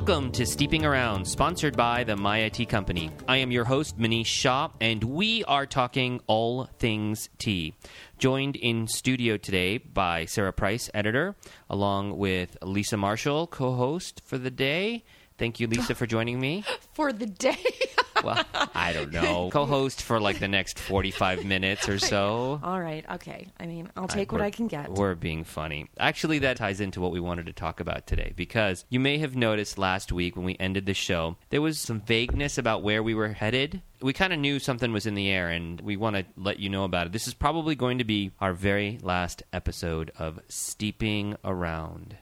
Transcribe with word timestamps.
Welcome 0.00 0.32
to 0.32 0.46
Steeping 0.46 0.86
Around, 0.86 1.26
sponsored 1.26 1.76
by 1.76 2.04
the 2.04 2.16
Maya 2.16 2.48
Tea 2.48 2.64
Company. 2.64 3.10
I 3.28 3.36
am 3.36 3.50
your 3.50 3.64
host, 3.64 3.98
Manish 3.98 4.24
Shah, 4.24 4.70
and 4.80 5.04
we 5.04 5.44
are 5.44 5.66
talking 5.66 6.22
all 6.26 6.70
things 6.78 7.28
tea. 7.36 7.74
Joined 8.18 8.56
in 8.56 8.88
studio 8.88 9.36
today 9.36 9.76
by 9.76 10.24
Sarah 10.24 10.54
Price, 10.54 10.88
editor, 10.94 11.36
along 11.68 12.16
with 12.16 12.56
Lisa 12.62 12.96
Marshall, 12.96 13.46
co 13.46 13.74
host 13.74 14.22
for 14.24 14.38
the 14.38 14.50
day. 14.50 15.04
Thank 15.36 15.60
you, 15.60 15.66
Lisa, 15.66 15.94
for 15.94 16.06
joining 16.06 16.40
me. 16.40 16.64
For 16.94 17.12
the 17.12 17.26
day. 17.26 17.58
Well, 18.24 18.44
I 18.74 18.92
don't 18.92 19.12
know. 19.12 19.50
Co 19.52 19.66
host 19.66 20.02
for 20.02 20.20
like 20.20 20.38
the 20.38 20.48
next 20.48 20.78
45 20.78 21.44
minutes 21.44 21.88
or 21.88 21.98
so. 21.98 22.60
All 22.64 22.80
right. 22.80 23.04
Okay. 23.12 23.48
I 23.58 23.66
mean, 23.66 23.90
I'll 23.96 24.08
take 24.08 24.32
what 24.32 24.40
I 24.40 24.50
can 24.50 24.66
get. 24.68 24.90
We're 24.90 25.14
being 25.14 25.44
funny. 25.44 25.88
Actually, 25.98 26.40
that 26.40 26.56
ties 26.56 26.80
into 26.80 27.00
what 27.00 27.12
we 27.12 27.20
wanted 27.20 27.46
to 27.46 27.52
talk 27.52 27.80
about 27.80 28.06
today 28.06 28.32
because 28.36 28.84
you 28.88 29.00
may 29.00 29.18
have 29.18 29.36
noticed 29.36 29.78
last 29.78 30.12
week 30.12 30.36
when 30.36 30.44
we 30.44 30.56
ended 30.58 30.86
the 30.86 30.94
show, 30.94 31.36
there 31.50 31.62
was 31.62 31.78
some 31.78 32.00
vagueness 32.00 32.58
about 32.58 32.82
where 32.82 33.02
we 33.02 33.14
were 33.14 33.28
headed. 33.28 33.82
We 34.02 34.12
kind 34.12 34.32
of 34.32 34.38
knew 34.38 34.58
something 34.58 34.92
was 34.92 35.06
in 35.06 35.14
the 35.14 35.28
air 35.30 35.48
and 35.48 35.80
we 35.80 35.96
want 35.96 36.16
to 36.16 36.24
let 36.36 36.58
you 36.58 36.70
know 36.70 36.84
about 36.84 37.06
it. 37.06 37.12
This 37.12 37.28
is 37.28 37.34
probably 37.34 37.74
going 37.74 37.98
to 37.98 38.04
be 38.04 38.32
our 38.40 38.52
very 38.52 38.98
last 39.02 39.42
episode 39.52 40.10
of 40.18 40.40
Steeping 40.48 41.36
Around. 41.44 42.16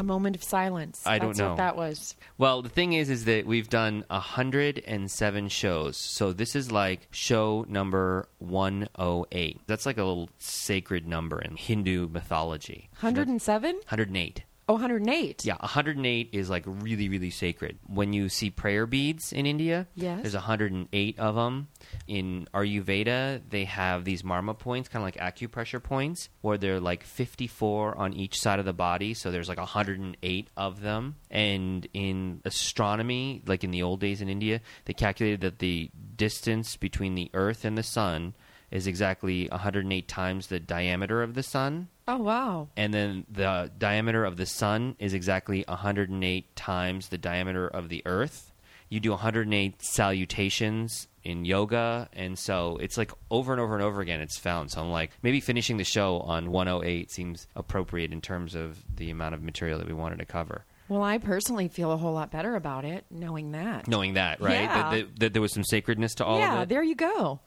A 0.00 0.02
moment 0.02 0.34
of 0.34 0.42
silence. 0.42 1.02
I 1.04 1.18
don't 1.18 1.28
That's 1.28 1.38
know. 1.40 1.48
what 1.50 1.56
that 1.58 1.76
was. 1.76 2.16
Well, 2.38 2.62
the 2.62 2.70
thing 2.70 2.94
is, 2.94 3.10
is 3.10 3.26
that 3.26 3.44
we've 3.44 3.68
done 3.68 4.02
107 4.08 5.48
shows. 5.48 5.98
So 5.98 6.32
this 6.32 6.56
is 6.56 6.72
like 6.72 7.06
show 7.10 7.66
number 7.68 8.26
108. 8.38 9.60
That's 9.66 9.84
like 9.84 9.98
a 9.98 10.04
little 10.04 10.30
sacred 10.38 11.06
number 11.06 11.38
in 11.38 11.56
Hindu 11.56 12.08
mythology. 12.08 12.88
107? 13.00 13.74
108. 13.74 14.44
Oh, 14.70 14.74
108. 14.74 15.44
Yeah, 15.44 15.56
108 15.58 16.28
is 16.32 16.48
like 16.48 16.62
really, 16.64 17.08
really 17.08 17.30
sacred. 17.30 17.80
When 17.88 18.12
you 18.12 18.28
see 18.28 18.50
prayer 18.50 18.86
beads 18.86 19.32
in 19.32 19.44
India, 19.44 19.88
Yes. 19.96 20.20
there's 20.22 20.34
108 20.34 21.18
of 21.18 21.34
them. 21.34 21.66
In 22.06 22.46
Ayurveda, 22.54 23.40
they 23.50 23.64
have 23.64 24.04
these 24.04 24.22
marma 24.22 24.56
points, 24.56 24.88
kind 24.88 25.02
of 25.02 25.06
like 25.06 25.16
acupressure 25.16 25.82
points, 25.82 26.28
where 26.42 26.56
they're 26.56 26.78
like 26.78 27.02
54 27.02 27.98
on 27.98 28.12
each 28.12 28.38
side 28.38 28.60
of 28.60 28.64
the 28.64 28.72
body. 28.72 29.12
So 29.12 29.32
there's 29.32 29.48
like 29.48 29.58
108 29.58 30.50
of 30.56 30.80
them. 30.82 31.16
And 31.32 31.88
in 31.92 32.40
astronomy, 32.44 33.42
like 33.46 33.64
in 33.64 33.72
the 33.72 33.82
old 33.82 33.98
days 33.98 34.20
in 34.20 34.28
India, 34.28 34.60
they 34.84 34.92
calculated 34.92 35.40
that 35.40 35.58
the 35.58 35.90
distance 36.14 36.76
between 36.76 37.16
the 37.16 37.28
Earth 37.34 37.64
and 37.64 37.76
the 37.76 37.82
Sun 37.82 38.34
is 38.70 38.86
exactly 38.86 39.48
108 39.48 40.06
times 40.06 40.46
the 40.46 40.60
diameter 40.60 41.24
of 41.24 41.34
the 41.34 41.42
Sun 41.42 41.88
Oh, 42.10 42.18
wow. 42.18 42.68
and 42.76 42.92
then 42.92 43.24
the 43.30 43.70
diameter 43.78 44.24
of 44.24 44.36
the 44.36 44.46
sun 44.46 44.96
is 44.98 45.14
exactly 45.14 45.64
108 45.68 46.56
times 46.56 47.08
the 47.08 47.18
diameter 47.18 47.68
of 47.68 47.88
the 47.88 48.02
earth. 48.06 48.52
You 48.88 48.98
do 48.98 49.10
108 49.10 49.82
salutations 49.82 51.06
in 51.22 51.44
yoga, 51.44 52.08
and 52.12 52.38
so 52.38 52.76
it's 52.80 52.96
like 52.96 53.12
over 53.30 53.52
and 53.52 53.60
over 53.60 53.74
and 53.74 53.82
over 53.82 54.00
again 54.00 54.20
it's 54.20 54.38
found. 54.38 54.70
So 54.70 54.80
I'm 54.80 54.90
like, 54.90 55.12
maybe 55.22 55.40
finishing 55.40 55.76
the 55.76 55.84
show 55.84 56.20
on 56.20 56.50
108 56.50 57.10
seems 57.10 57.46
appropriate 57.54 58.12
in 58.12 58.20
terms 58.20 58.54
of 58.54 58.82
the 58.96 59.10
amount 59.10 59.34
of 59.34 59.42
material 59.42 59.78
that 59.78 59.86
we 59.86 59.94
wanted 59.94 60.18
to 60.18 60.24
cover. 60.24 60.64
Well, 60.88 61.04
I 61.04 61.18
personally 61.18 61.68
feel 61.68 61.92
a 61.92 61.96
whole 61.96 62.14
lot 62.14 62.32
better 62.32 62.56
about 62.56 62.84
it 62.84 63.04
knowing 63.12 63.52
that. 63.52 63.86
Knowing 63.86 64.14
that, 64.14 64.40
right? 64.40 64.62
Yeah. 64.62 64.66
That, 64.66 64.90
that, 64.90 65.20
that 65.20 65.32
there 65.34 65.42
was 65.42 65.54
some 65.54 65.62
sacredness 65.62 66.16
to 66.16 66.24
all 66.24 66.40
yeah, 66.40 66.46
of 66.46 66.56
it. 66.56 66.58
Yeah, 66.58 66.64
there 66.64 66.82
you 66.82 66.96
go. 66.96 67.38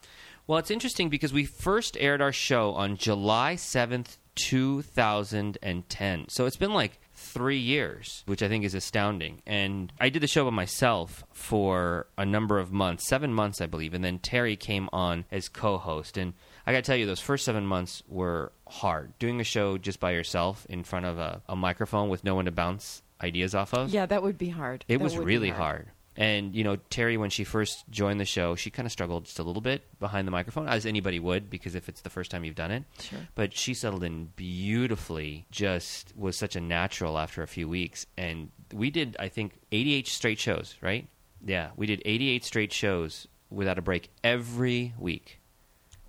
Well, 0.45 0.59
it's 0.59 0.71
interesting 0.71 1.07
because 1.09 1.31
we 1.31 1.45
first 1.45 1.95
aired 1.99 2.21
our 2.21 2.33
show 2.33 2.73
on 2.73 2.97
July 2.97 3.55
7th, 3.55 4.17
2010. 4.35 6.25
So 6.27 6.45
it's 6.45 6.57
been 6.57 6.73
like 6.73 6.99
three 7.13 7.59
years, 7.59 8.23
which 8.25 8.43
I 8.43 8.49
think 8.49 8.65
is 8.65 8.73
astounding. 8.73 9.41
And 9.45 9.93
I 10.01 10.09
did 10.09 10.21
the 10.21 10.27
show 10.27 10.43
by 10.43 10.51
myself 10.51 11.23
for 11.31 12.07
a 12.17 12.25
number 12.25 12.59
of 12.59 12.73
months, 12.73 13.07
seven 13.07 13.33
months, 13.33 13.61
I 13.61 13.67
believe. 13.67 13.93
And 13.93 14.03
then 14.03 14.19
Terry 14.19 14.57
came 14.57 14.89
on 14.91 15.23
as 15.31 15.47
co 15.47 15.77
host. 15.77 16.17
And 16.17 16.33
I 16.67 16.73
got 16.73 16.79
to 16.79 16.87
tell 16.87 16.97
you, 16.97 17.05
those 17.05 17.21
first 17.21 17.45
seven 17.45 17.65
months 17.65 18.03
were 18.09 18.51
hard. 18.67 19.17
Doing 19.19 19.39
a 19.39 19.45
show 19.45 19.77
just 19.77 20.01
by 20.01 20.11
yourself 20.11 20.65
in 20.69 20.83
front 20.83 21.05
of 21.05 21.17
a, 21.17 21.41
a 21.47 21.55
microphone 21.55 22.09
with 22.09 22.23
no 22.25 22.35
one 22.35 22.45
to 22.45 22.51
bounce 22.51 23.01
ideas 23.21 23.55
off 23.55 23.73
of. 23.73 23.91
Yeah, 23.91 24.05
that 24.07 24.21
would 24.21 24.37
be 24.37 24.49
hard. 24.49 24.83
It 24.89 24.97
That 24.97 25.03
was 25.03 25.17
really 25.17 25.51
hard. 25.51 25.89
And, 26.15 26.55
you 26.55 26.63
know, 26.63 26.75
Terry, 26.89 27.17
when 27.17 27.29
she 27.29 27.43
first 27.43 27.89
joined 27.89 28.19
the 28.19 28.25
show, 28.25 28.55
she 28.55 28.69
kind 28.69 28.85
of 28.85 28.91
struggled 28.91 29.25
just 29.25 29.39
a 29.39 29.43
little 29.43 29.61
bit 29.61 29.83
behind 29.99 30.27
the 30.27 30.31
microphone, 30.31 30.67
as 30.67 30.85
anybody 30.85 31.19
would, 31.19 31.49
because 31.49 31.75
if 31.75 31.89
it's 31.89 32.01
the 32.01 32.09
first 32.09 32.31
time 32.31 32.43
you've 32.43 32.55
done 32.55 32.71
it. 32.71 32.83
Sure. 32.99 33.19
But 33.35 33.55
she 33.55 33.73
settled 33.73 34.03
in 34.03 34.25
beautifully, 34.35 35.45
just 35.51 36.15
was 36.15 36.37
such 36.37 36.55
a 36.55 36.61
natural 36.61 37.17
after 37.17 37.41
a 37.41 37.47
few 37.47 37.67
weeks. 37.67 38.05
And 38.17 38.49
we 38.71 38.89
did, 38.89 39.15
I 39.19 39.29
think, 39.29 39.53
88 39.71 40.07
straight 40.07 40.39
shows, 40.39 40.75
right? 40.81 41.07
Yeah, 41.45 41.71
we 41.75 41.87
did 41.87 42.01
88 42.05 42.43
straight 42.45 42.73
shows 42.73 43.27
without 43.49 43.77
a 43.77 43.81
break 43.81 44.09
every 44.23 44.93
week 44.97 45.39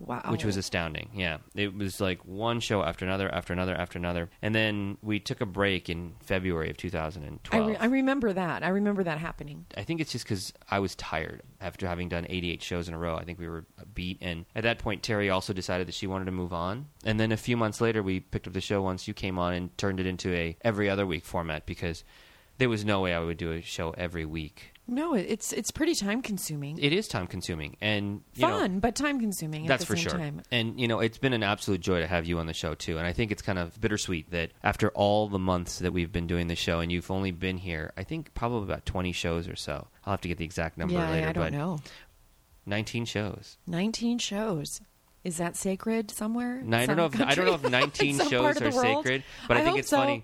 Wow. 0.07 0.23
which 0.29 0.45
was 0.45 0.57
astounding. 0.57 1.11
Yeah, 1.15 1.39
it 1.55 1.75
was 1.75 2.01
like 2.01 2.25
one 2.25 2.61
show 2.61 2.83
after 2.83 3.05
another, 3.05 3.33
after 3.33 3.53
another, 3.53 3.75
after 3.75 3.99
another, 3.99 4.29
and 4.43 4.55
then 4.55 4.99
we 5.03 5.19
took 5.21 5.41
a 5.41 5.47
break 5.47 5.89
in 5.89 6.15
February 6.23 6.71
of 6.71 6.77
I, 6.77 6.79
2012. 6.79 7.67
re- 7.67 7.77
I 7.77 7.87
remember 7.87 8.33
that. 8.33 8.63
I 8.63 8.69
remember 8.69 9.03
that 9.05 9.19
happening. 9.19 9.67
I 9.77 9.83
think 9.85 10.01
it's 10.01 10.13
just 10.13 10.25
because 10.25 10.53
I 10.71 10.79
was 10.79 10.95
tired 10.97 11.43
after 11.61 11.87
having 11.87 12.09
done 12.09 12.27
88 12.29 12.63
shows 12.63 12.89
in 12.89 12.95
a 12.95 12.99
row. 12.99 13.17
I 13.17 13.25
think 13.25 13.39
we 13.39 13.49
were 13.49 13.65
beat, 13.95 14.19
and 14.21 14.45
at 14.55 14.63
that 14.65 14.79
point, 14.79 15.03
Terry 15.03 15.31
also 15.31 15.53
decided 15.53 15.89
that 15.89 15.95
she 15.95 16.07
wanted 16.07 16.27
to 16.27 16.33
move 16.33 16.53
on. 16.53 16.87
And 17.05 17.19
then 17.19 17.33
a 17.33 17.37
few 17.37 17.57
months 17.57 17.81
later, 17.81 18.03
we 18.03 18.21
picked 18.21 18.47
up 18.47 18.53
the 18.53 18.61
show 18.61 18.83
once 18.83 19.09
you 19.09 19.15
came 19.15 19.39
on 19.39 19.55
and 19.55 19.77
turned 19.79 20.01
it 20.01 20.07
into 20.07 20.33
a 20.35 20.57
every 20.63 20.89
other 20.91 21.07
week 21.07 21.25
format 21.25 21.67
because 21.67 22.05
there 22.59 22.69
was 22.69 22.85
no 22.85 23.01
way 23.01 23.15
I 23.15 23.21
would 23.21 23.37
do 23.37 23.53
a 23.53 23.61
show 23.61 23.91
every 23.97 24.25
week. 24.25 24.73
No, 24.87 25.15
it's 25.15 25.53
it's 25.55 25.71
pretty 25.71 25.95
time 25.95 26.21
consuming. 26.21 26.79
It 26.79 26.93
is 26.93 27.09
time 27.09 27.27
consuming, 27.27 27.79
and 27.81 28.21
you 28.35 28.47
know, 28.47 28.59
Fun, 28.59 28.81
but 28.81 28.95
time 28.95 29.19
consuming 29.19 29.65
at 29.65 29.69
That's 29.69 29.85
for 29.85 29.97
sure. 29.97 30.13
time. 30.13 30.43
And 30.51 30.79
you 30.79 30.87
know, 30.87 31.01
it's 31.01 31.17
been 31.17 31.33
an 31.33 31.43
absolute 31.43 31.81
joy 31.81 32.01
to 32.01 32.07
have 32.07 32.27
you 32.27 32.39
on 32.39 32.47
the 32.47 32.53
show 32.53 32.75
too. 32.75 32.99
And 32.99 33.07
I 33.07 33.13
think 33.15 33.33
it's 33.33 33.41
kind 33.41 33.59
of 33.59 33.81
bittersweet 33.81 34.31
that 34.33 34.51
after 34.63 34.91
all 34.91 35.29
the 35.29 35.39
months 35.39 35.79
that 35.79 35.95
we've 35.95 36.13
been 36.13 36.27
doing 36.27 36.49
the 36.49 36.55
show, 36.55 36.81
and 36.81 36.93
you've 36.93 37.11
only 37.11 37.31
been 37.31 37.57
here, 37.57 37.95
I 37.97 38.03
think 38.05 38.35
probably 38.35 38.65
about 38.65 38.85
twenty 38.85 39.13
shows 39.13 39.49
or 39.49 39.57
so. 39.57 39.89
I'll 40.05 40.13
have 40.13 40.21
to 40.21 40.29
get 40.29 40.37
the 40.37 40.45
exact 40.45 40.77
number 40.77 40.95
yeah, 40.95 41.11
later, 41.11 41.29
I 41.29 41.33
don't 41.33 41.45
but 41.45 41.53
know. 41.55 41.81
nineteen 42.67 43.07
shows. 43.07 43.57
19 43.67 44.19
shows. 44.19 44.83
Is 45.25 45.39
that 45.39 45.57
sacred 45.57 46.11
somewhere? 46.11 46.61
No, 46.63 46.77
I 46.77 46.85
don't 46.85 46.97
know. 46.99 47.07
If, 47.07 47.19
I 47.19 47.35
don't 47.35 47.47
know 47.47 47.55
if 47.55 47.63
country? 47.63 47.71
nineteen 47.81 48.17
Some 48.17 48.29
shows 48.29 48.43
part 48.43 48.57
of 48.59 48.67
are 48.67 48.73
sacred, 48.73 49.25
but 49.49 49.57
I, 49.57 49.61
I 49.61 49.65
think 49.65 49.79
it's 49.79 49.89
so. 49.89 49.97
funny. 49.97 50.23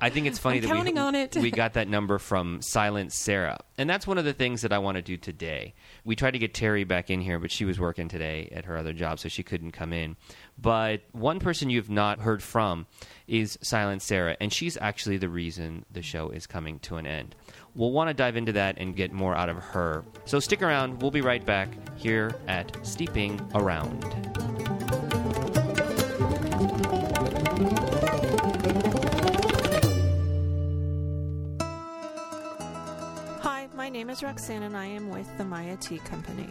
I 0.00 0.10
think 0.10 0.26
it's 0.26 0.38
funny 0.40 0.60
that 0.60 0.70
we 0.70 1.18
it. 1.18 1.36
we 1.36 1.50
got 1.50 1.72
that 1.72 1.88
number 1.88 2.18
from 2.18 2.60
Silent 2.60 3.14
Sarah, 3.14 3.60
and 3.78 3.88
that's 3.88 4.06
one 4.06 4.18
of 4.18 4.26
the 4.26 4.34
things 4.34 4.60
that 4.60 4.74
I 4.74 4.78
want 4.78 4.96
to 4.96 5.02
do 5.02 5.16
today. 5.16 5.72
We 6.04 6.16
tried 6.16 6.32
to 6.32 6.38
get 6.38 6.52
Terry 6.52 6.84
back 6.84 7.08
in 7.08 7.22
here, 7.22 7.38
but 7.38 7.50
she 7.50 7.64
was 7.64 7.80
working 7.80 8.08
today 8.08 8.50
at 8.52 8.66
her 8.66 8.76
other 8.76 8.92
job, 8.92 9.20
so 9.20 9.30
she 9.30 9.42
couldn't 9.42 9.70
come 9.72 9.94
in. 9.94 10.16
But 10.58 11.00
one 11.12 11.40
person 11.40 11.70
you've 11.70 11.88
not 11.88 12.20
heard 12.20 12.42
from 12.42 12.86
is 13.26 13.58
Silent 13.62 14.02
Sarah, 14.02 14.36
and 14.38 14.52
she's 14.52 14.76
actually 14.76 15.16
the 15.16 15.30
reason 15.30 15.86
the 15.90 16.02
show 16.02 16.28
is 16.28 16.46
coming 16.46 16.78
to 16.80 16.96
an 16.96 17.06
end. 17.06 17.34
We'll 17.76 17.90
want 17.90 18.08
to 18.08 18.14
dive 18.14 18.36
into 18.36 18.52
that 18.52 18.78
and 18.78 18.94
get 18.94 19.12
more 19.12 19.34
out 19.34 19.48
of 19.48 19.56
her. 19.56 20.04
So 20.26 20.38
stick 20.38 20.62
around. 20.62 21.02
We'll 21.02 21.10
be 21.10 21.22
right 21.22 21.44
back 21.44 21.68
here 21.96 22.32
at 22.46 22.76
Steeping 22.86 23.40
Around. 23.52 24.04
Hi, 33.40 33.68
my 33.74 33.88
name 33.88 34.08
is 34.08 34.22
Roxanne 34.22 34.62
and 34.62 34.76
I 34.76 34.86
am 34.86 35.08
with 35.08 35.26
the 35.36 35.44
Maya 35.44 35.76
Tea 35.76 35.98
Company. 35.98 36.48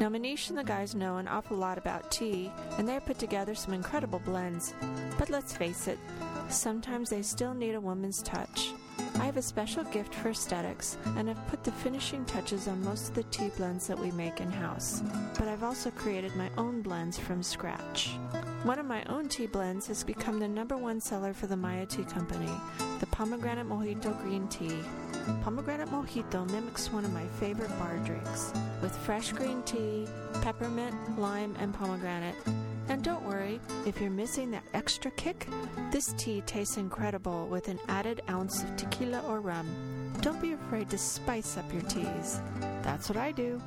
Now, 0.00 0.08
Manish 0.08 0.48
and 0.48 0.58
the 0.58 0.64
guys 0.64 0.96
know 0.96 1.18
an 1.18 1.28
awful 1.28 1.56
lot 1.56 1.78
about 1.78 2.10
tea, 2.10 2.50
and 2.78 2.88
they've 2.88 3.04
put 3.06 3.16
together 3.20 3.54
some 3.54 3.74
incredible 3.74 4.18
blends. 4.18 4.74
But 5.20 5.30
let's 5.30 5.56
face 5.56 5.86
it, 5.86 6.00
sometimes 6.48 7.10
they 7.10 7.22
still 7.22 7.54
need 7.54 7.76
a 7.76 7.80
woman's 7.80 8.20
touch. 8.20 8.72
I 9.16 9.26
have 9.26 9.36
a 9.36 9.42
special 9.42 9.84
gift 9.84 10.14
for 10.14 10.30
aesthetics 10.30 10.98
and 11.16 11.28
have 11.28 11.46
put 11.48 11.64
the 11.64 11.72
finishing 11.72 12.24
touches 12.24 12.68
on 12.68 12.84
most 12.84 13.08
of 13.08 13.14
the 13.14 13.22
tea 13.24 13.50
blends 13.56 13.86
that 13.86 13.98
we 13.98 14.10
make 14.10 14.40
in 14.40 14.50
house. 14.50 15.02
But 15.38 15.48
I've 15.48 15.62
also 15.62 15.90
created 15.90 16.36
my 16.36 16.50
own 16.58 16.82
blends 16.82 17.18
from 17.18 17.42
scratch. 17.42 18.16
One 18.64 18.78
of 18.78 18.86
my 18.86 19.02
own 19.04 19.28
tea 19.28 19.46
blends 19.46 19.86
has 19.86 20.04
become 20.04 20.38
the 20.38 20.48
number 20.48 20.76
one 20.76 21.00
seller 21.00 21.32
for 21.32 21.46
the 21.46 21.56
Maya 21.56 21.86
Tea 21.86 22.04
Company, 22.04 22.50
the 23.00 23.06
Pomegranate 23.06 23.68
Mojito 23.68 24.20
Green 24.22 24.48
Tea. 24.48 24.78
Pomegranate 25.42 25.88
Mojito 25.88 26.50
mimics 26.50 26.92
one 26.92 27.04
of 27.04 27.12
my 27.12 27.26
favorite 27.40 27.70
bar 27.78 27.96
drinks, 28.04 28.52
with 28.82 28.94
fresh 28.96 29.32
green 29.32 29.62
tea, 29.62 30.06
peppermint, 30.42 30.94
lime, 31.18 31.56
and 31.58 31.72
pomegranate. 31.72 32.34
And 32.88 33.02
don't 33.02 33.24
worry, 33.24 33.60
if 33.86 34.00
you're 34.00 34.10
missing 34.10 34.50
that 34.50 34.64
extra 34.74 35.10
kick, 35.12 35.46
this 35.90 36.12
tea 36.18 36.42
tastes 36.42 36.76
incredible 36.76 37.46
with 37.46 37.68
an 37.68 37.78
added 37.88 38.20
ounce 38.28 38.62
of 38.62 38.76
tequila 38.76 39.20
or 39.20 39.40
rum. 39.40 39.66
Don't 40.20 40.40
be 40.40 40.52
afraid 40.52 40.90
to 40.90 40.98
spice 40.98 41.56
up 41.56 41.72
your 41.72 41.82
teas. 41.82 42.40
That's 42.82 43.08
what 43.08 43.18
I 43.18 43.32
do. 43.32 43.60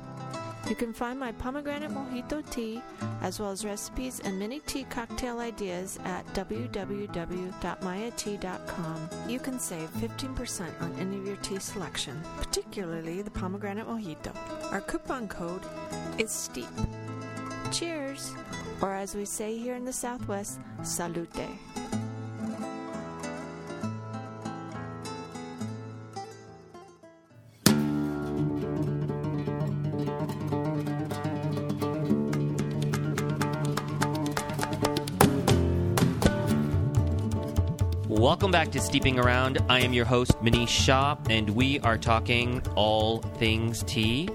You 0.68 0.74
can 0.74 0.92
find 0.92 1.18
my 1.18 1.32
pomegranate 1.32 1.90
mojito 1.90 2.42
tea, 2.50 2.82
as 3.22 3.40
well 3.40 3.50
as 3.50 3.64
recipes 3.64 4.20
and 4.22 4.38
mini 4.38 4.60
tea 4.60 4.84
cocktail 4.84 5.38
ideas 5.38 5.98
at 6.04 6.26
www.mayatea.com. 6.34 9.08
You 9.28 9.40
can 9.40 9.58
save 9.58 9.88
15% 9.94 10.82
on 10.82 10.94
any 11.00 11.16
of 11.16 11.26
your 11.26 11.36
tea 11.36 11.58
selection, 11.58 12.20
particularly 12.36 13.22
the 13.22 13.30
pomegranate 13.30 13.86
mojito. 13.86 14.34
Our 14.70 14.82
coupon 14.82 15.28
code 15.28 15.62
is 16.18 16.30
STEEP. 16.30 16.68
Cheers! 17.72 18.34
Or 18.80 18.94
as 18.94 19.14
we 19.14 19.24
say 19.24 19.58
here 19.58 19.74
in 19.74 19.84
the 19.84 19.92
Southwest, 19.92 20.60
salute. 20.82 21.28
Welcome 38.38 38.52
back 38.52 38.70
to 38.70 38.80
Steeping 38.80 39.18
Around. 39.18 39.58
I 39.68 39.80
am 39.80 39.92
your 39.92 40.04
host, 40.04 40.30
Manish 40.40 40.68
Shah, 40.68 41.16
and 41.28 41.50
we 41.50 41.80
are 41.80 41.98
talking 41.98 42.62
all 42.76 43.18
things 43.18 43.82
tea. 43.82 44.28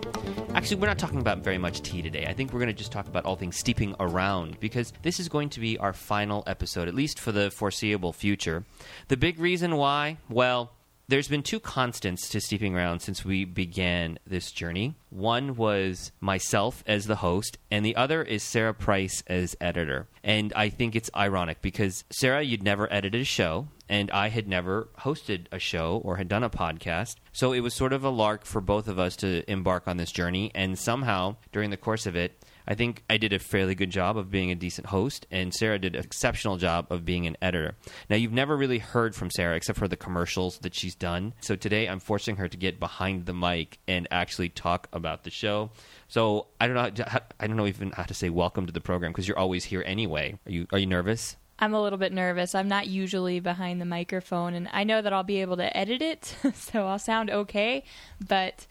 Actually, 0.53 0.81
we're 0.81 0.87
not 0.87 0.99
talking 0.99 1.19
about 1.21 1.37
very 1.37 1.57
much 1.57 1.81
tea 1.83 2.01
today. 2.01 2.25
I 2.25 2.33
think 2.33 2.51
we're 2.51 2.59
going 2.59 2.67
to 2.67 2.73
just 2.73 2.91
talk 2.91 3.07
about 3.07 3.23
all 3.23 3.37
things 3.37 3.57
steeping 3.57 3.95
around 4.01 4.59
because 4.59 4.91
this 5.03 5.21
is 5.21 5.29
going 5.29 5.47
to 5.51 5.61
be 5.61 5.77
our 5.77 5.93
final 5.93 6.43
episode, 6.47 6.89
at 6.89 6.95
least 6.95 7.17
for 7.17 7.31
the 7.31 7.49
foreseeable 7.49 8.11
future. 8.11 8.65
The 9.07 9.15
big 9.15 9.39
reason 9.39 9.77
why, 9.77 10.17
well, 10.27 10.73
there's 11.07 11.27
been 11.27 11.43
two 11.43 11.59
constants 11.59 12.27
to 12.29 12.41
steeping 12.41 12.75
around 12.75 12.99
since 12.99 13.23
we 13.23 13.45
began 13.45 14.19
this 14.25 14.51
journey. 14.51 14.95
One 15.11 15.55
was 15.55 16.11
myself 16.19 16.83
as 16.87 17.07
the 17.07 17.17
host, 17.17 17.57
and 17.71 17.85
the 17.85 17.95
other 17.95 18.21
is 18.21 18.43
Sarah 18.43 18.73
Price 18.73 19.23
as 19.27 19.55
editor. 19.61 20.07
And 20.23 20.51
I 20.55 20.69
think 20.69 20.95
it's 20.95 21.09
ironic 21.15 21.61
because 21.61 22.03
Sarah, 22.09 22.41
you'd 22.41 22.63
never 22.63 22.91
edited 22.91 23.21
a 23.21 23.25
show, 23.25 23.67
and 23.93 24.09
I 24.09 24.29
had 24.29 24.47
never 24.47 24.89
hosted 25.01 25.45
a 25.51 25.59
show 25.59 26.01
or 26.03 26.17
had 26.17 26.27
done 26.27 26.41
a 26.41 26.49
podcast. 26.49 27.17
So 27.31 27.53
it 27.53 27.59
was 27.59 27.75
sort 27.75 27.93
of 27.93 28.03
a 28.03 28.09
lark 28.09 28.43
for 28.43 28.59
both 28.59 28.87
of 28.87 28.97
us 28.97 29.15
to 29.17 29.47
embark 29.47 29.87
on 29.87 29.97
this 29.97 30.11
journey. 30.11 30.49
And 30.55 30.79
somehow, 30.79 31.35
during 31.51 31.69
the 31.69 31.77
course 31.77 32.07
of 32.07 32.15
it, 32.15 32.43
I 32.67 32.73
think 32.73 33.03
I 33.07 33.17
did 33.17 33.33
a 33.33 33.37
fairly 33.39 33.75
good 33.75 33.91
job 33.91 34.17
of 34.17 34.31
being 34.31 34.49
a 34.49 34.55
decent 34.55 34.87
host, 34.87 35.27
and 35.29 35.53
Sarah 35.53 35.77
did 35.77 35.95
an 35.95 36.03
exceptional 36.03 36.57
job 36.57 36.87
of 36.89 37.05
being 37.05 37.27
an 37.27 37.37
editor. 37.39 37.75
Now, 38.09 38.15
you've 38.15 38.31
never 38.31 38.57
really 38.57 38.79
heard 38.79 39.13
from 39.13 39.29
Sarah 39.29 39.55
except 39.55 39.77
for 39.77 39.87
the 39.87 39.95
commercials 39.95 40.57
that 40.59 40.73
she's 40.73 40.95
done. 40.95 41.35
So 41.41 41.55
today 41.55 41.87
I'm 41.87 41.99
forcing 41.99 42.37
her 42.37 42.47
to 42.47 42.57
get 42.57 42.79
behind 42.79 43.27
the 43.27 43.33
mic 43.33 43.77
and 43.87 44.07
actually 44.09 44.49
talk 44.49 44.87
about 44.91 45.23
the 45.23 45.29
show. 45.29 45.69
So 46.07 46.47
I 46.59 46.67
don't 46.67 46.97
know. 46.97 47.05
I 47.39 47.45
don't 47.45 47.57
know 47.57 47.67
even 47.67 47.91
how 47.91 48.03
to 48.03 48.13
say 48.15 48.31
welcome 48.31 48.65
to 48.65 48.73
the 48.73 48.81
program 48.81 49.11
because 49.11 49.27
you're 49.27 49.37
always 49.37 49.65
here 49.65 49.83
anyway. 49.85 50.39
Are 50.47 50.51
you? 50.51 50.65
Are 50.71 50.79
you 50.79 50.87
nervous? 50.87 51.35
I'm 51.59 51.73
a 51.73 51.81
little 51.81 51.99
bit 51.99 52.11
nervous. 52.11 52.55
I'm 52.55 52.67
not 52.67 52.87
usually 52.87 53.39
behind 53.39 53.79
the 53.79 53.85
microphone, 53.85 54.53
and 54.53 54.67
I 54.73 54.83
know 54.83 55.01
that 55.01 55.13
I'll 55.13 55.23
be 55.23 55.41
able 55.41 55.57
to 55.57 55.75
edit 55.77 56.01
it, 56.01 56.35
so 56.53 56.87
I'll 56.87 56.99
sound 56.99 57.29
okay. 57.29 57.83
But 58.27 58.65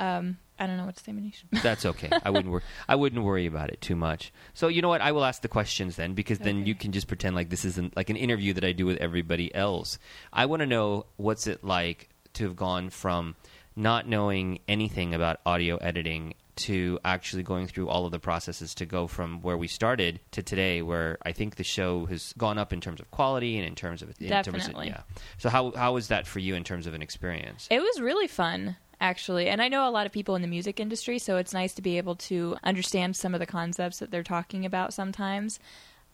um, 0.00 0.38
I 0.58 0.66
don't 0.66 0.76
know 0.76 0.86
what 0.86 0.96
to 0.96 1.02
say, 1.04 1.12
Manish. 1.12 1.42
That's 1.62 1.84
okay. 1.84 2.08
I 2.24 2.30
wouldn't 2.30 2.50
worry. 2.52 2.62
I 2.88 2.94
wouldn't 2.94 3.24
worry 3.24 3.46
about 3.46 3.70
it 3.70 3.80
too 3.80 3.96
much. 3.96 4.32
So 4.54 4.68
you 4.68 4.82
know 4.82 4.88
what? 4.88 5.00
I 5.00 5.12
will 5.12 5.24
ask 5.24 5.42
the 5.42 5.48
questions 5.48 5.96
then, 5.96 6.14
because 6.14 6.38
then 6.38 6.58
Okay. 6.60 6.68
you 6.68 6.74
can 6.74 6.92
just 6.92 7.08
pretend 7.08 7.34
like 7.36 7.50
this 7.50 7.64
isn't 7.64 7.96
like 7.96 8.08
an 8.10 8.16
interview 8.16 8.52
that 8.54 8.64
I 8.64 8.72
do 8.72 8.86
with 8.86 8.98
everybody 8.98 9.54
else. 9.54 9.98
I 10.32 10.46
want 10.46 10.60
to 10.60 10.66
know 10.66 11.06
what's 11.16 11.46
it 11.46 11.64
like 11.64 12.08
to 12.34 12.44
have 12.44 12.56
gone 12.56 12.90
from 12.90 13.34
not 13.78 14.06
knowing 14.08 14.58
anything 14.68 15.14
about 15.14 15.40
audio 15.46 15.76
editing 15.76 16.34
to 16.56 16.98
actually 17.04 17.44
going 17.44 17.68
through 17.68 17.88
all 17.88 18.04
of 18.04 18.10
the 18.10 18.18
processes 18.18 18.74
to 18.74 18.84
go 18.84 19.06
from 19.06 19.40
where 19.42 19.56
we 19.56 19.68
started 19.68 20.18
to 20.32 20.42
today, 20.42 20.82
where 20.82 21.16
I 21.22 21.30
think 21.30 21.54
the 21.54 21.62
show 21.64 22.06
has 22.06 22.34
gone 22.36 22.58
up 22.58 22.72
in 22.72 22.80
terms 22.80 22.98
of 23.00 23.08
quality 23.12 23.56
and 23.56 23.64
in 23.66 23.76
terms 23.76 24.02
of 24.02 24.08
in 24.20 24.28
terms 24.28 24.48
of- 24.48 24.54
Definitely. 24.54 24.88
yeah. 24.88 25.02
So 25.38 25.48
how 25.50 25.70
how 25.70 25.94
was 25.94 26.08
that 26.08 26.26
for 26.26 26.40
you 26.40 26.56
in 26.56 26.64
terms 26.64 26.86
of 26.88 26.94
an 26.94 27.02
experience? 27.02 27.68
It 27.70 27.80
was 27.80 28.00
really 28.00 28.26
fun, 28.26 28.76
actually. 29.00 29.48
And 29.48 29.62
I 29.62 29.68
know 29.68 29.88
a 29.88 29.92
lot 29.92 30.04
of 30.06 30.10
people 30.12 30.34
in 30.34 30.42
the 30.42 30.48
music 30.48 30.80
industry, 30.80 31.20
so 31.20 31.36
it's 31.36 31.52
nice 31.52 31.74
to 31.74 31.82
be 31.82 31.96
able 31.96 32.16
to 32.16 32.56
understand 32.64 33.14
some 33.14 33.34
of 33.34 33.40
the 33.40 33.46
concepts 33.46 34.00
that 34.00 34.10
they're 34.10 34.24
talking 34.24 34.66
about 34.66 34.92
sometimes. 34.92 35.60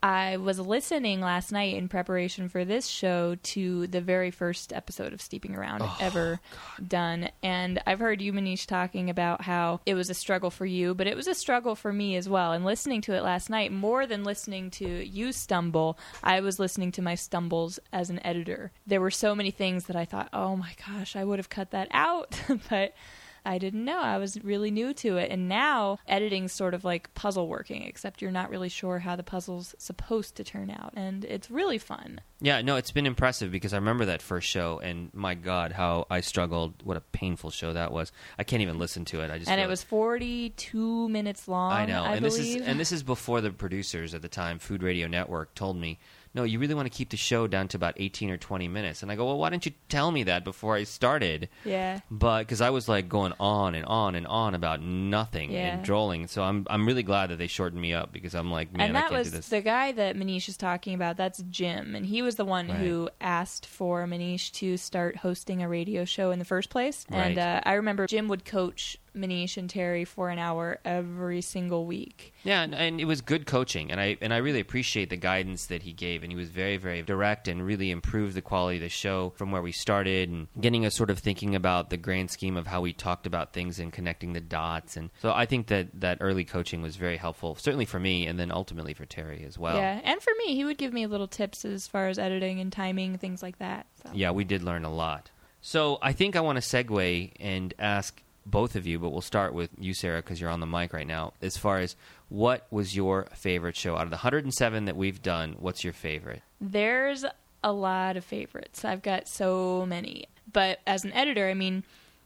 I 0.04 0.36
was 0.36 0.60
listening 0.60 1.22
last 1.22 1.50
night 1.50 1.76
in 1.76 1.88
preparation 1.88 2.50
for 2.50 2.66
this 2.66 2.86
show 2.86 3.36
to 3.36 3.86
the 3.86 4.02
very 4.02 4.30
first 4.30 4.70
episode 4.70 5.14
of 5.14 5.22
Steeping 5.22 5.56
Around 5.56 5.80
oh, 5.80 5.96
ever 5.98 6.40
done. 6.86 7.30
And 7.42 7.80
I've 7.86 8.00
heard 8.00 8.20
you, 8.20 8.34
Manish, 8.34 8.66
talking 8.66 9.08
about 9.08 9.40
how 9.40 9.80
it 9.86 9.94
was 9.94 10.10
a 10.10 10.14
struggle 10.14 10.50
for 10.50 10.66
you, 10.66 10.92
but 10.92 11.06
it 11.06 11.16
was 11.16 11.26
a 11.26 11.34
struggle 11.34 11.74
for 11.74 11.90
me 11.90 12.16
as 12.16 12.28
well. 12.28 12.52
And 12.52 12.66
listening 12.66 13.00
to 13.00 13.14
it 13.14 13.22
last 13.22 13.48
night, 13.48 13.72
more 13.72 14.06
than 14.06 14.24
listening 14.24 14.70
to 14.72 14.86
you 14.86 15.32
stumble, 15.32 15.98
I 16.22 16.40
was 16.40 16.58
listening 16.58 16.92
to 16.92 17.02
my 17.02 17.14
stumbles 17.14 17.78
as 17.90 18.10
an 18.10 18.20
editor. 18.26 18.72
There 18.86 19.00
were 19.00 19.10
so 19.10 19.34
many 19.34 19.52
things 19.52 19.84
that 19.84 19.96
I 19.96 20.04
thought, 20.04 20.28
oh 20.34 20.54
my 20.54 20.74
gosh, 20.86 21.16
I 21.16 21.24
would 21.24 21.38
have 21.38 21.48
cut 21.48 21.70
that 21.70 21.88
out. 21.92 22.38
but 22.68 22.92
I 23.44 23.58
didn't 23.58 23.84
know. 23.84 24.00
I 24.00 24.18
was 24.18 24.42
really 24.42 24.70
new 24.70 24.94
to 24.94 25.16
it. 25.16 25.30
And 25.30 25.48
now 25.48 25.98
editing's 26.06 26.52
sort 26.52 26.74
of 26.74 26.84
like 26.84 27.12
puzzle 27.14 27.48
working, 27.48 27.82
except 27.82 28.22
you're 28.22 28.30
not 28.30 28.50
really 28.50 28.68
sure 28.68 28.98
how 28.98 29.16
the 29.16 29.22
puzzle's 29.22 29.74
supposed 29.78 30.36
to 30.36 30.44
turn 30.44 30.70
out. 30.70 30.92
And 30.96 31.24
it's 31.24 31.50
really 31.50 31.78
fun. 31.78 32.20
Yeah, 32.40 32.60
no, 32.60 32.76
it's 32.76 32.90
been 32.90 33.06
impressive 33.06 33.50
because 33.50 33.72
I 33.72 33.76
remember 33.76 34.04
that 34.06 34.20
first 34.20 34.48
show, 34.48 34.78
and 34.78 35.08
my 35.14 35.34
God, 35.34 35.72
how 35.72 36.06
I 36.10 36.20
struggled! 36.20 36.82
What 36.82 36.96
a 36.96 37.00
painful 37.00 37.50
show 37.50 37.72
that 37.72 37.90
was. 37.90 38.12
I 38.38 38.44
can't 38.44 38.60
even 38.60 38.78
listen 38.78 39.06
to 39.06 39.20
it. 39.22 39.30
I 39.30 39.38
just 39.38 39.50
and 39.50 39.60
it 39.60 39.68
was 39.68 39.82
42 39.82 41.08
minutes 41.08 41.48
long. 41.48 41.72
I 41.72 41.86
know, 41.86 42.02
I 42.02 42.16
and 42.16 42.24
this 42.24 42.38
is 42.38 42.56
and 42.56 42.78
this 42.78 42.92
is 42.92 43.02
before 43.02 43.40
the 43.40 43.50
producers 43.50 44.14
at 44.14 44.20
the 44.20 44.28
time, 44.28 44.58
Food 44.58 44.82
Radio 44.82 45.06
Network, 45.06 45.54
told 45.54 45.78
me, 45.78 45.98
"No, 46.34 46.42
you 46.44 46.58
really 46.58 46.74
want 46.74 46.86
to 46.90 46.96
keep 46.96 47.10
the 47.10 47.16
show 47.16 47.46
down 47.46 47.68
to 47.68 47.76
about 47.76 47.94
eighteen 47.96 48.30
or 48.30 48.36
twenty 48.36 48.68
minutes." 48.68 49.02
And 49.02 49.10
I 49.12 49.16
go, 49.16 49.26
"Well, 49.26 49.38
why 49.38 49.50
didn't 49.50 49.66
you 49.66 49.72
tell 49.88 50.10
me 50.10 50.24
that 50.24 50.44
before 50.44 50.74
I 50.76 50.84
started?" 50.84 51.48
yeah. 51.64 52.00
But 52.10 52.40
because 52.40 52.60
I 52.60 52.70
was 52.70 52.88
like 52.88 53.08
going 53.08 53.32
on 53.40 53.74
and 53.74 53.86
on 53.86 54.14
and 54.14 54.26
on 54.26 54.54
about 54.54 54.82
nothing 54.82 55.50
Yeah. 55.52 55.74
and 55.76 55.84
drolling, 55.84 56.26
so 56.26 56.42
I'm 56.42 56.66
I'm 56.68 56.86
really 56.86 57.02
glad 57.02 57.30
that 57.30 57.36
they 57.38 57.46
shortened 57.46 57.80
me 57.80 57.94
up 57.94 58.12
because 58.12 58.34
I'm 58.34 58.50
like, 58.50 58.72
man, 58.72 58.88
and 58.88 58.96
I 58.96 59.00
that 59.02 59.10
can't 59.10 59.18
was 59.20 59.30
do 59.30 59.36
this. 59.36 59.48
the 59.48 59.60
guy 59.60 59.92
that 59.92 60.16
Manish 60.16 60.48
is 60.48 60.56
talking 60.56 60.94
about. 60.94 61.16
That's 61.16 61.42
Jim, 61.50 61.94
and 61.94 62.04
he 62.06 62.22
was 62.22 62.36
the 62.36 62.44
one 62.44 62.68
Right. 62.68 62.76
who 62.78 63.08
asked 63.20 63.66
for 63.66 64.04
Manish 64.06 64.50
to 64.54 64.76
start 64.76 65.16
hosting 65.18 65.62
a 65.62 65.68
radio 65.68 66.04
show 66.04 66.30
in 66.30 66.38
the 66.38 66.44
first 66.44 66.70
place. 66.70 67.06
And 67.10 67.36
Right. 67.36 67.38
uh, 67.38 67.60
I 67.64 67.74
remember 67.74 68.06
Jim 68.06 68.28
would 68.28 68.44
coach 68.44 68.98
Manish 69.16 69.56
and 69.56 69.68
Terry 69.68 70.04
for 70.04 70.28
an 70.28 70.38
hour 70.38 70.78
every 70.84 71.40
single 71.40 71.86
week. 71.86 72.34
Yeah, 72.42 72.62
and, 72.62 72.74
and 72.74 73.00
it 73.00 73.04
was 73.04 73.20
good 73.20 73.46
coaching, 73.46 73.90
and 73.90 74.00
I 74.00 74.16
and 74.20 74.32
I 74.32 74.38
really 74.38 74.60
appreciate 74.60 75.10
the 75.10 75.16
guidance 75.16 75.66
that 75.66 75.82
he 75.82 75.92
gave, 75.92 76.22
and 76.22 76.32
he 76.32 76.36
was 76.36 76.50
very 76.50 76.76
very 76.76 77.02
direct 77.02 77.48
and 77.48 77.64
really 77.64 77.90
improved 77.90 78.34
the 78.34 78.42
quality 78.42 78.78
of 78.78 78.82
the 78.82 78.88
show 78.88 79.32
from 79.36 79.50
where 79.50 79.62
we 79.62 79.72
started, 79.72 80.28
and 80.28 80.48
getting 80.60 80.84
us 80.84 80.94
sort 80.94 81.10
of 81.10 81.18
thinking 81.18 81.54
about 81.54 81.90
the 81.90 81.96
grand 81.96 82.30
scheme 82.30 82.56
of 82.56 82.66
how 82.66 82.80
we 82.80 82.92
talked 82.92 83.26
about 83.26 83.52
things 83.52 83.78
and 83.78 83.92
connecting 83.92 84.32
the 84.32 84.40
dots, 84.40 84.96
and 84.96 85.10
so 85.20 85.32
I 85.32 85.46
think 85.46 85.68
that 85.68 86.00
that 86.00 86.18
early 86.20 86.44
coaching 86.44 86.82
was 86.82 86.96
very 86.96 87.16
helpful, 87.16 87.56
certainly 87.56 87.84
for 87.84 88.00
me, 88.00 88.26
and 88.26 88.38
then 88.38 88.50
ultimately 88.50 88.94
for 88.94 89.06
Terry 89.06 89.44
as 89.46 89.58
well. 89.58 89.76
Yeah, 89.76 90.00
and 90.04 90.20
for 90.20 90.32
me, 90.38 90.54
he 90.54 90.64
would 90.64 90.78
give 90.78 90.92
me 90.92 91.06
little 91.06 91.28
tips 91.28 91.64
as 91.64 91.86
far 91.86 92.08
as 92.08 92.18
editing 92.18 92.60
and 92.60 92.72
timing, 92.72 93.18
things 93.18 93.42
like 93.42 93.58
that. 93.58 93.86
So. 94.02 94.10
Yeah, 94.12 94.30
we 94.32 94.44
did 94.44 94.62
learn 94.62 94.84
a 94.84 94.92
lot. 94.92 95.30
So 95.60 95.98
I 96.02 96.12
think 96.12 96.36
I 96.36 96.40
want 96.40 96.62
to 96.62 96.62
segue 96.62 97.32
and 97.40 97.72
ask 97.78 98.20
both 98.46 98.76
of 98.76 98.86
you, 98.86 98.98
but 98.98 99.10
we'll 99.10 99.20
start 99.20 99.54
with 99.54 99.70
you, 99.78 99.94
Sarah, 99.94 100.22
because 100.22 100.40
you're 100.40 100.50
on 100.50 100.60
the 100.60 100.66
mic 100.66 100.92
right 100.92 101.06
now. 101.06 101.32
As 101.40 101.56
far 101.56 101.78
as 101.78 101.96
what 102.28 102.66
was 102.70 102.94
your 102.96 103.26
favorite 103.34 103.76
show 103.76 103.96
out 103.96 104.02
of 104.02 104.10
the 104.10 104.16
107 104.16 104.84
that 104.84 104.96
we've 104.96 105.22
done? 105.22 105.56
What's 105.58 105.84
your 105.84 105.92
favorite? 105.92 106.42
There's 106.60 107.24
a 107.62 107.72
lot 107.72 108.16
of 108.16 108.24
favorites. 108.24 108.84
I've 108.84 109.02
got 109.02 109.28
so 109.28 109.86
many. 109.86 110.26
But 110.52 110.80
as 110.86 111.04
an 111.04 111.12
editor, 111.12 111.48
I 111.48 111.54
mean, 111.54 111.84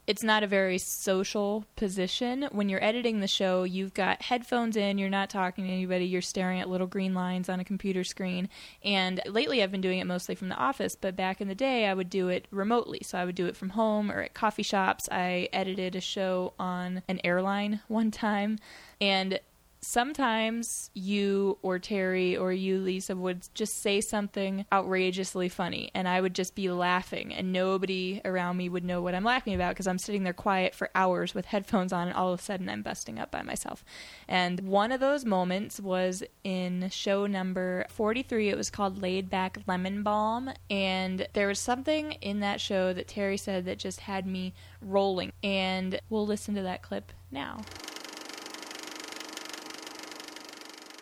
it's 0.09 0.23
not 0.23 0.43
a 0.43 0.47
very 0.47 0.79
social 0.79 1.67
position. 1.77 2.49
When 2.51 2.71
you're 2.71 2.83
editing 2.83 3.21
the 3.21 3.29
show, 3.29 3.65
you've 3.65 3.93
got 3.93 4.23
headphones 4.23 4.75
in, 4.75 4.97
you're 4.97 5.11
not 5.11 5.29
talking 5.29 5.67
to 5.67 5.71
anybody, 5.71 6.07
you're 6.07 6.23
staring 6.23 6.61
at 6.61 6.69
little 6.71 6.87
green 6.87 7.13
lines 7.13 7.51
on 7.51 7.61
a 7.61 7.65
computer 7.65 8.03
screen. 8.05 8.49
And 8.83 9.21
lately 9.27 9.63
I've 9.63 9.71
been 9.71 9.83
doing 9.83 9.99
it 9.99 10.07
mostly 10.07 10.35
from 10.35 10.49
the 10.49 10.57
office, 10.57 10.97
but 10.97 11.15
back 11.15 11.43
in 11.43 11.49
the 11.49 11.55
day 11.55 11.85
I 11.87 11.93
would 11.93 12.09
do 12.09 12.29
it 12.29 12.49
remotely. 12.51 13.01
So 13.03 13.19
I 13.19 13.27
would 13.27 13.35
do 13.35 13.45
it 13.49 13.55
from 13.57 13.69
home 13.69 14.11
or 14.11 14.23
at 14.23 14.33
coffee 14.33 14.63
shops. 14.63 15.11
I 15.13 15.51
edited 15.53 15.95
a 15.95 16.01
show 16.01 16.55
on 16.59 17.03
an 17.07 17.21
airline 17.23 17.81
one 17.89 18.11
time. 18.11 18.59
And 19.03 19.39
sometimes 19.81 20.91
you 20.95 21.59
or 21.63 21.79
Terry 21.79 22.37
or 22.37 22.53
you, 22.53 22.79
Lisa, 22.79 23.15
would 23.17 23.49
just 23.55 23.81
say 23.83 24.01
something 24.01 24.67
outrageously 24.73 25.49
funny, 25.49 25.91
and 25.95 26.09
I 26.09 26.21
would 26.21 26.35
just 26.35 26.55
be 26.55 26.71
laughing, 26.71 27.33
and 27.33 27.53
nobody 27.53 28.21
around 28.25 28.57
me 28.57 28.69
would 28.69 28.85
know 28.85 29.01
what 29.01 29.15
I'm 29.15 29.25
laughing 29.25 29.55
about 29.55 29.71
because 29.71 29.87
I'm 29.87 29.99
sitting 29.99 30.25
there 30.25 30.33
quiet 30.33 30.75
for 30.75 30.91
hours 30.95 31.35
with 31.35 31.47
headphones 31.47 31.93
on, 31.93 32.09
and 32.09 32.17
all 32.17 32.33
of 32.33 32.41
a 32.41 32.43
sudden 32.43 32.69
I'm 32.69 32.83
busting 32.83 33.19
up 33.19 33.31
by 33.31 33.43
myself. 33.43 33.85
And 34.27 34.61
one 34.61 34.93
of 34.93 35.01
those 35.01 35.25
moments 35.25 35.81
was 35.81 36.23
in 36.45 36.89
show 36.91 37.27
number 37.27 37.87
43. 37.91 38.49
It 38.49 38.57
was 38.57 38.71
called 38.71 39.01
Laid 39.01 39.31
Back 39.31 39.59
Lemon 39.67 40.03
Balm, 40.03 40.51
and 40.71 41.27
there 41.33 41.49
was 41.49 41.59
something 41.59 42.13
in 42.13 42.41
that 42.41 42.61
show 42.61 42.93
that 42.93 43.09
Terry 43.09 43.37
said 43.37 43.65
that 43.65 43.79
just 43.79 44.01
had 44.01 44.27
me 44.27 44.55
rolling. 44.81 45.33
And 45.43 46.01
we'll 46.11 46.27
listen 46.27 46.55
to 46.55 46.63
that 46.63 46.83
clip 46.83 47.13
now. 47.31 47.61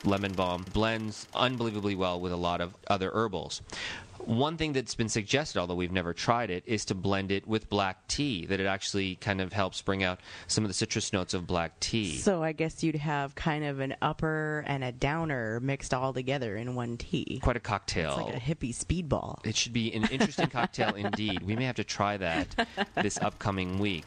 Lemon 0.07 0.33
balm 0.33 0.65
blends 0.73 1.27
unbelievably 1.35 1.95
well 1.95 2.21
with 2.21 2.33
a 2.33 2.37
lot 2.37 2.61
of 2.61 2.75
other 2.89 3.11
herbals. 3.11 3.63
One 4.19 4.57
thing 4.57 4.73
that's 4.73 4.95
been 4.97 5.09
suggested, 5.09 5.61
although 5.61 5.77
we've 5.77 5.93
never 5.93 6.13
tried 6.13 6.51
it, 6.51 6.65
is 6.67 6.85
to 6.87 6.95
blend 6.95 7.31
it 7.31 7.47
with 7.47 7.69
black 7.69 8.09
tea. 8.09 8.45
That 8.47 8.59
it 8.59 8.67
actually 8.67 9.17
kind 9.17 9.41
of 9.41 9.53
helps 9.53 9.81
bring 9.83 10.03
out 10.03 10.21
some 10.49 10.65
of 10.65 10.69
the 10.69 10.75
citrus 10.75 11.13
notes 11.13 11.33
of 11.33 11.47
black 11.47 11.79
tea. 11.79 12.17
So 12.17 12.43
I 12.43 12.51
guess 12.51 12.83
you'd 12.83 12.97
have 12.97 13.37
kind 13.37 13.65
of 13.65 13.79
an 13.79 13.95
upper 14.03 14.65
and 14.67 14.83
a 14.83 14.91
downer 14.91 15.61
mixed 15.61 15.95
all 15.95 16.13
together 16.13 16.57
in 16.57 16.75
one 16.75 16.97
tea. 16.97 17.39
Quite 17.43 17.57
a 17.57 17.61
cocktail. 17.61 18.19
It's 18.19 18.27
like 18.27 18.37
a 18.37 18.41
hippie 18.41 18.75
speedball. 18.75 19.47
It 19.47 19.55
should 19.55 19.73
be 19.73 19.93
an 19.95 20.09
interesting 20.11 20.49
cocktail 20.49 20.95
indeed. 20.97 21.43
We 21.43 21.55
may 21.55 21.65
have 21.65 21.77
to 21.77 21.85
try 21.85 22.17
that 22.17 22.67
this 22.97 23.19
upcoming 23.19 23.79
week. 23.79 24.07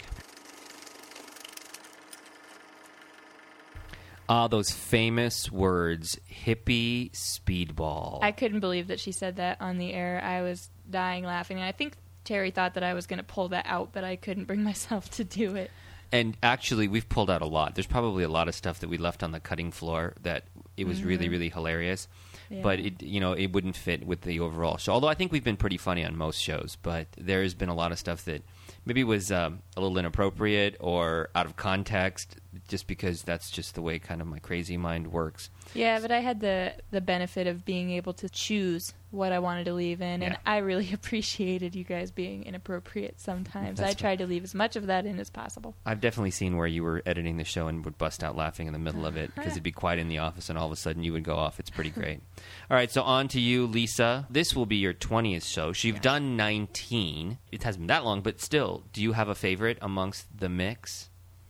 Ah, 4.29 4.47
those 4.47 4.69
famous 4.69 5.51
words, 5.51 6.19
hippie 6.31 7.11
speedball. 7.13 8.19
I 8.21 8.31
couldn't 8.31 8.59
believe 8.59 8.87
that 8.87 8.99
she 8.99 9.11
said 9.11 9.37
that 9.37 9.59
on 9.59 9.77
the 9.79 9.91
air. 9.91 10.21
I 10.23 10.41
was 10.43 10.69
dying 10.89 11.23
laughing. 11.23 11.57
And 11.57 11.65
I 11.65 11.71
think 11.71 11.95
Terry 12.23 12.51
thought 12.51 12.75
that 12.75 12.83
I 12.83 12.93
was 12.93 13.07
going 13.07 13.17
to 13.17 13.23
pull 13.23 13.49
that 13.49 13.65
out, 13.67 13.89
but 13.91 14.03
I 14.03 14.15
couldn't 14.15 14.45
bring 14.45 14.63
myself 14.71 15.09
to 15.11 15.23
do 15.23 15.55
it. 15.55 15.71
and 16.11 16.37
actually, 16.43 16.87
we've 16.87 17.09
pulled 17.09 17.29
out 17.29 17.41
a 17.41 17.47
lot. 17.47 17.73
There's 17.75 17.87
probably 17.87 18.23
a 18.23 18.29
lot 18.29 18.47
of 18.47 18.55
stuff 18.55 18.79
that 18.81 18.89
we 18.89 18.97
left 18.97 19.23
on 19.23 19.31
the 19.31 19.39
cutting 19.39 19.71
floor 19.71 20.13
that 20.21 20.43
it 20.77 20.85
was 20.87 21.03
really, 21.03 21.27
really 21.27 21.49
hilarious. 21.49 22.07
Yeah. 22.49 22.61
But 22.63 22.79
it, 22.79 23.03
you 23.03 23.19
know, 23.19 23.33
it 23.33 23.47
wouldn't 23.51 23.75
fit 23.75 24.05
with 24.07 24.21
the 24.21 24.39
overall 24.39 24.77
show. 24.77 24.93
Although 24.93 25.07
I 25.07 25.13
think 25.13 25.31
we've 25.31 25.43
been 25.43 25.57
pretty 25.57 25.77
funny 25.77 26.05
on 26.05 26.15
most 26.15 26.41
shows, 26.41 26.77
but 26.81 27.07
there 27.17 27.43
has 27.43 27.53
been 27.53 27.69
a 27.69 27.75
lot 27.75 27.91
of 27.91 27.99
stuff 27.99 28.25
that 28.25 28.43
maybe 28.85 29.03
was 29.03 29.31
um, 29.31 29.61
a 29.75 29.81
little 29.81 29.97
inappropriate 29.97 30.77
or 30.79 31.29
out 31.35 31.45
of 31.45 31.55
context, 31.55 32.37
just 32.67 32.87
because 32.87 33.23
that's 33.23 33.51
just 33.51 33.75
the 33.75 33.81
way 33.81 33.99
kind 33.99 34.21
of 34.21 34.27
my 34.27 34.39
crazy 34.39 34.77
mind 34.77 35.11
works. 35.11 35.49
Yeah, 35.73 35.99
but 35.99 36.11
I 36.11 36.19
had 36.19 36.39
the 36.39 36.73
the 36.91 37.01
benefit 37.01 37.47
of 37.47 37.65
being 37.65 37.91
able 37.91 38.13
to 38.13 38.29
choose 38.29 38.93
what 39.11 39.31
I 39.31 39.39
wanted 39.39 39.65
to 39.65 39.73
leave 39.73 40.01
in, 40.01 40.21
and 40.21 40.37
I 40.45 40.57
really 40.57 40.89
appreciated 40.93 41.75
you 41.75 41.83
guys 41.83 42.11
being 42.11 42.43
inappropriate 42.43 43.19
sometimes. 43.19 43.79
That's 43.79 43.91
I 43.91 43.93
tried 43.93 44.19
to 44.19 44.27
leave 44.27 44.43
as 44.43 44.53
much 44.53 44.75
of 44.75 44.87
that 44.87 45.05
in 45.05 45.19
as 45.19 45.29
possible. 45.29 45.75
I've 45.85 46.01
definitely 46.01 46.31
seen 46.31 46.57
where 46.57 46.67
you 46.67 46.83
were 46.83 47.01
editing 47.05 47.37
the 47.37 47.43
show 47.43 47.67
and 47.67 47.83
would 47.85 47.97
bust 47.97 48.23
out 48.23 48.35
laughing 48.35 48.67
in 48.67 48.73
the 48.73 48.79
middle 48.79 49.05
of 49.05 49.17
it 49.17 49.33
because 49.35 49.53
it'd 49.53 49.63
be 49.63 49.71
quiet 49.71 49.99
in 49.99 50.07
the 50.07 50.19
office 50.19 50.49
and 50.49 50.57
all 50.57 50.67
of 50.67 50.71
a 50.71 50.75
sudden 50.75 51.03
you 51.03 51.13
would 51.13 51.23
go 51.23 51.37
off. 51.37 51.59
It's 51.59 51.69
pretty 51.69 51.89
great. 51.89 52.21
all 52.69 52.77
right, 52.77 52.91
so 52.91 53.01
on 53.01 53.27
to 53.29 53.39
you, 53.39 53.65
Lisa. 53.65 54.27
This 54.29 54.55
will 54.55 54.65
be 54.65 54.77
your 54.77 54.93
20th 54.93 55.45
show. 55.45 55.73
So 55.73 55.87
you've 55.87 56.01
done 56.01 56.37
19. 56.37 57.37
It 57.51 57.63
hasn't 57.63 57.81
been 57.81 57.87
that 57.87 58.05
long, 58.05 58.21
but 58.21 58.39
still, 58.41 58.58
do 58.93 59.01
you 59.01 59.13
have 59.13 59.29
a 59.29 59.35
favorite 59.35 59.77
amongst 59.81 60.25
the 60.37 60.49
mix? 60.49 61.09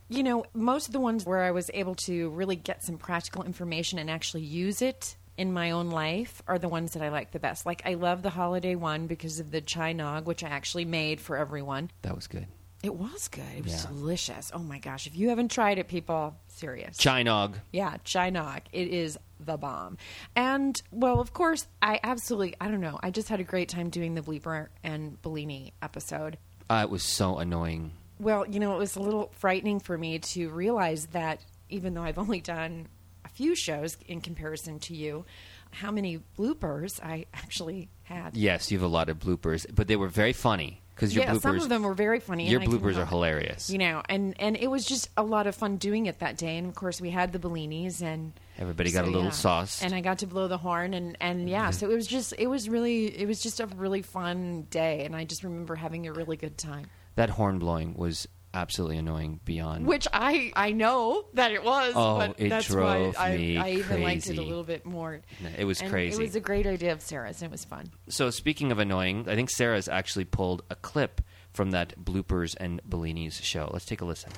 You 0.10 0.24
know, 0.24 0.46
most 0.54 0.88
of 0.88 0.94
the 0.94 1.00
ones 1.00 1.26
where 1.26 1.44
I 1.44 1.52
was 1.52 1.70
able 1.74 1.96
to 2.08 2.30
really 2.32 2.56
get 2.56 2.84
some 2.84 2.98
practical 2.98 3.44
information 3.44 4.00
and 4.00 4.10
actually 4.10 4.42
use 4.44 4.82
it 4.82 5.16
in 5.38 5.54
my 5.54 5.72
own 5.72 5.90
life 5.92 6.42
are 6.48 6.58
the 6.60 6.68
ones 6.68 6.94
that 6.94 7.04
I 7.04 7.10
like 7.10 7.32
the 7.32 7.40
best. 7.40 7.66
Like, 7.66 7.84
I 7.86 7.94
love 7.94 8.24
the 8.24 8.30
holiday 8.32 8.76
one 8.76 9.08
because 9.08 9.40
of 9.40 9.52
the 9.52 9.62
chai 9.62 9.94
nog, 9.94 10.26
which 10.26 10.44
I 10.44 10.50
actually 10.50 10.86
made 10.86 11.22
for 11.22 11.38
everyone. 11.38 11.92
That 12.02 12.16
was 12.16 12.28
good. 12.28 12.48
It 12.82 12.96
was 12.96 13.28
good. 13.28 13.44
It 13.58 13.64
was 13.66 13.84
Yeah. 13.84 13.90
delicious. 13.92 14.52
Oh 14.54 14.60
my 14.60 14.80
gosh. 14.80 15.06
If 15.06 15.16
you 15.16 15.30
haven't 15.30 15.52
tried 15.52 15.78
it, 15.80 15.88
people, 15.90 16.36
serious. 16.48 16.98
chai 16.98 17.24
nog. 17.24 17.58
Yeah, 17.72 17.98
chai 18.04 18.30
nog. 18.32 18.62
It 18.72 18.88
is 18.88 19.18
the 19.40 19.58
bomb. 19.58 19.98
And 20.36 20.82
well, 20.92 21.20
of 21.20 21.34
course, 21.34 21.68
I 21.82 22.00
absolutely 22.04 22.56
I 22.60 22.68
don't 22.70 22.82
know. 22.82 22.98
I 23.04 23.12
just 23.12 23.28
had 23.30 23.40
a 23.40 23.44
great 23.44 23.68
time 23.70 23.90
doing 23.90 24.16
the 24.16 24.22
Bleeper 24.22 24.70
and 24.84 25.22
Bellini 25.22 25.74
episode. 25.82 26.38
Uh, 26.70 26.82
it 26.84 26.90
was 26.90 27.04
so 27.04 27.38
annoying. 27.40 27.92
Well, 28.20 28.46
you 28.48 28.60
know, 28.60 28.76
it 28.76 28.80
was 28.80 28.96
a 28.96 29.02
little 29.02 29.32
frightening 29.38 29.80
for 29.80 29.98
me 29.98 30.20
to 30.20 30.50
realize 30.50 31.08
that 31.08 31.40
even 31.70 31.94
though 31.94 32.04
I've 32.04 32.18
only 32.18 32.42
done 32.42 32.88
a 33.26 33.30
few 33.30 33.56
shows 33.56 33.98
in 34.08 34.22
comparison 34.22 34.80
to 34.80 34.96
you, 34.96 35.26
how 35.72 35.92
many 35.92 36.20
bloopers 36.38 37.00
I 37.04 37.26
actually 37.34 37.90
had. 38.04 38.36
Yes, 38.36 38.72
you 38.72 38.78
have 38.78 38.86
a 38.86 38.92
lot 38.92 39.10
of 39.10 39.20
bloopers, 39.20 39.66
but 39.74 39.88
they 39.88 39.96
were 39.96 40.08
very 40.08 40.34
funny 40.34 40.82
because 41.00 41.16
your 41.16 41.24
yeah, 41.24 41.32
bloopers. 41.32 41.42
some 41.42 41.60
of 41.60 41.70
them 41.70 41.84
were 41.84 41.94
very 41.94 42.20
funny. 42.20 42.50
your 42.50 42.60
bloopers 42.60 42.98
are 42.98 43.06
hilarious. 43.06 43.70
You 43.70 43.78
know, 43.78 44.04
and 44.10 44.36
and 44.40 44.58
it 44.58 44.68
was 44.68 44.86
just 44.86 45.10
a 45.16 45.24
lot 45.24 45.48
of 45.48 45.56
fun 45.56 45.78
doing 45.78 46.08
it 46.08 46.20
that 46.20 46.38
day. 46.38 46.58
And 46.58 46.68
of 46.68 46.76
course, 46.76 47.00
we 47.00 47.10
had 47.10 47.32
the 47.32 47.40
Bellinis, 47.40 48.02
and 48.02 48.34
Everybody 48.58 48.92
got 48.92 49.06
a 49.06 49.08
little 49.08 49.24
yeah. 49.24 49.30
sauce. 49.30 49.82
And 49.82 49.96
I 49.96 50.02
got 50.02 50.20
to 50.20 50.28
blow 50.28 50.50
the 50.50 50.58
horn, 50.58 50.94
and 50.94 51.16
and 51.22 51.50
yeah, 51.50 51.70
mm-hmm. 51.70 51.72
so 51.72 51.90
it 51.90 51.96
was 51.96 52.06
just 52.06 52.34
it 52.38 52.48
was 52.48 52.68
really 52.68 53.06
it 53.18 53.28
was 53.28 53.42
just 53.42 53.62
a 53.62 53.68
really 53.68 54.02
fun 54.02 54.68
day, 54.70 55.06
and 55.06 55.16
I 55.16 55.24
just 55.24 55.44
remember 55.46 55.76
having 55.76 56.08
a 56.08 56.12
really 56.12 56.36
good 56.36 56.58
time. 56.58 56.88
that 57.16 57.30
horn 57.30 57.60
blowing 57.60 57.96
was 57.96 58.28
absolutely 58.54 58.98
annoying 58.98 59.40
beyond. 59.46 59.86
Which 59.86 60.08
I 60.12 60.52
I 60.56 60.72
know 60.72 61.26
that 61.34 61.52
it 61.52 61.64
was, 61.64 61.94
Oh, 61.96 62.18
but 62.18 62.36
it 62.40 62.50
that's 62.50 62.68
drove 62.68 63.16
why 63.16 63.32
I, 63.32 63.38
me 63.38 63.58
I 63.58 63.70
even 63.72 64.02
liked 64.02 64.28
it 64.28 64.38
a 64.38 64.42
little 64.42 64.64
bit 64.64 64.86
more. 64.86 65.22
It 65.58 65.66
was 65.66 65.82
And 65.82 65.90
crazy. 65.90 66.22
It 66.22 66.26
was 66.26 66.36
a 66.36 66.40
great 66.40 66.66
idea 66.68 66.92
of 66.92 67.02
Sarah's, 67.02 67.42
and 67.42 67.50
it 67.50 67.52
was 67.52 67.66
fun. 67.66 67.92
So 68.08 68.30
speaking 68.30 68.72
of 68.72 68.80
annoying, 68.80 69.26
I 69.28 69.36
think 69.36 69.50
Sarah's 69.50 69.88
actually 69.88 70.26
pulled 70.26 70.64
a 70.70 70.76
clip 70.76 71.22
from 71.54 71.72
that 71.72 71.98
bloopers 72.04 72.56
and 72.60 72.82
Bellini's 72.88 73.40
show. 73.42 73.70
Let's 73.74 73.86
take 73.86 74.02
a 74.02 74.06
listen. 74.06 74.32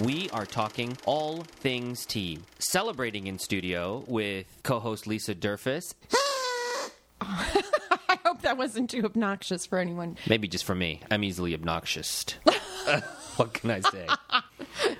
We 0.00 0.30
are 0.30 0.46
talking 0.46 0.96
all 1.06 1.42
things 1.42 2.06
tea, 2.06 2.38
celebrating 2.60 3.26
in 3.26 3.38
studio 3.40 4.04
with 4.06 4.46
co-host 4.62 5.08
Lisa 5.08 5.34
Durfus. 5.34 5.92
Hope 8.38 8.44
that 8.44 8.56
wasn't 8.56 8.88
too 8.88 9.04
obnoxious 9.04 9.66
for 9.66 9.80
anyone. 9.80 10.16
Maybe 10.28 10.46
just 10.46 10.64
for 10.64 10.76
me, 10.76 11.00
I'm 11.10 11.24
easily 11.24 11.54
obnoxious. 11.54 12.24
what 13.36 13.52
can 13.52 13.72
I 13.72 13.80
say? 13.80 14.06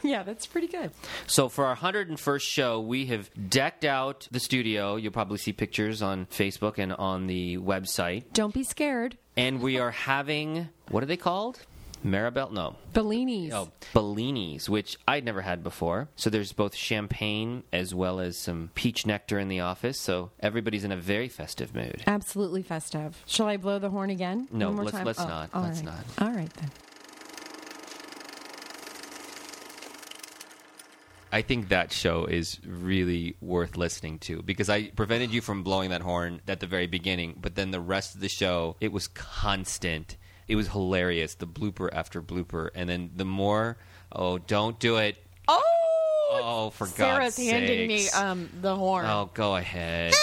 yeah, 0.03 0.25
that's 0.25 0.45
pretty 0.45 0.67
good. 0.67 0.91
So 1.29 1.49
for 1.49 1.67
our 1.67 1.77
101st 1.77 2.41
show, 2.41 2.81
we 2.81 3.07
have 3.07 3.31
decked 3.49 3.85
out 3.85 4.27
the 4.33 4.41
studio. 4.41 4.97
You'll 4.97 5.13
probably 5.13 5.39
see 5.39 5.53
pictures 5.53 6.03
on 6.03 6.27
Facebook 6.27 6.79
and 6.79 6.93
on 6.93 7.29
the 7.29 7.59
website. 7.59 8.25
Don't 8.33 8.53
be 8.53 8.65
scared. 8.65 9.17
And 9.37 9.61
we 9.61 9.79
are 9.79 9.93
having 9.93 10.71
what 10.91 11.05
are 11.05 11.07
they 11.07 11.17
called? 11.17 11.65
Maribel? 12.05 12.53
No. 12.53 12.77
Bellinis. 12.93 13.53
Oh, 13.53 13.71
Bellinis, 13.95 14.69
which 14.69 14.97
I'd 15.07 15.25
never 15.25 15.43
had 15.43 15.63
before. 15.63 16.09
So 16.17 16.31
there's 16.31 16.53
both 16.53 16.75
champagne 16.75 17.65
as 17.73 17.95
well 17.95 18.21
as 18.21 18.37
some 18.37 18.71
peach 18.75 19.05
nectar 19.07 19.39
in 19.39 19.49
the 19.49 19.61
office. 19.61 19.99
So 20.01 20.31
everybody's 20.41 20.85
in 20.85 20.93
a 20.93 20.97
very 20.97 21.29
festive 21.29 21.75
mood. 21.75 22.03
Absolutely 22.07 22.63
festive. 22.63 23.23
Shall 23.27 23.49
I 23.49 23.57
blow 23.57 23.79
the 23.79 23.91
horn 23.91 24.11
again? 24.11 24.49
No, 24.53 24.67
One 24.69 24.77
more 24.77 24.85
let's- 24.85 24.97
time? 24.97 25.07
let's 25.07 25.21
Oh, 25.21 25.27
not. 25.29 25.51
Let's 25.55 25.79
right. 25.83 25.85
not. 25.85 26.05
All 26.29 26.33
right 26.33 26.53
then. 26.55 26.71
I 31.31 31.43
think 31.43 31.69
that 31.69 31.93
show 31.93 32.25
is 32.25 32.59
really 32.67 33.37
worth 33.43 33.77
listening 33.77 34.19
to 34.21 34.41
because 34.41 34.71
I 34.71 34.89
prevented 34.89 35.31
you 35.31 35.43
from 35.43 35.63
blowing 35.63 35.91
that 35.91 36.01
horn 36.01 36.41
at 36.49 36.61
the 36.61 36.67
very 36.67 36.87
beginning, 36.87 37.37
but 37.39 37.55
then 37.55 37.71
the 37.71 37.81
rest 37.81 38.15
of 38.15 38.23
the 38.23 38.31
show, 38.31 38.77
it 38.81 38.93
was 38.93 39.09
constant. 39.09 40.17
It 40.49 40.57
was 40.57 40.69
hilarious, 40.69 41.35
the 41.35 41.47
blooper 41.47 41.91
after 41.93 42.23
blooper. 42.23 42.71
And 42.75 42.89
then 42.89 43.11
the 43.15 43.27
more, 43.27 43.77
oh, 44.11 44.39
don't 44.39 44.79
do 44.81 44.97
it. 44.97 45.19
Oh, 45.47 45.63
Oh, 46.31 46.71
for 46.71 46.85
God's 46.85 46.97
sake. 46.97 47.07
Sarah's 47.07 47.37
God's 47.37 47.51
handing 47.51 47.89
me 47.89 48.09
um, 48.11 48.51
the 48.61 48.77
horn. 48.77 49.07
Oh, 49.07 49.31
go 49.33 49.57
ahead. 49.57 50.13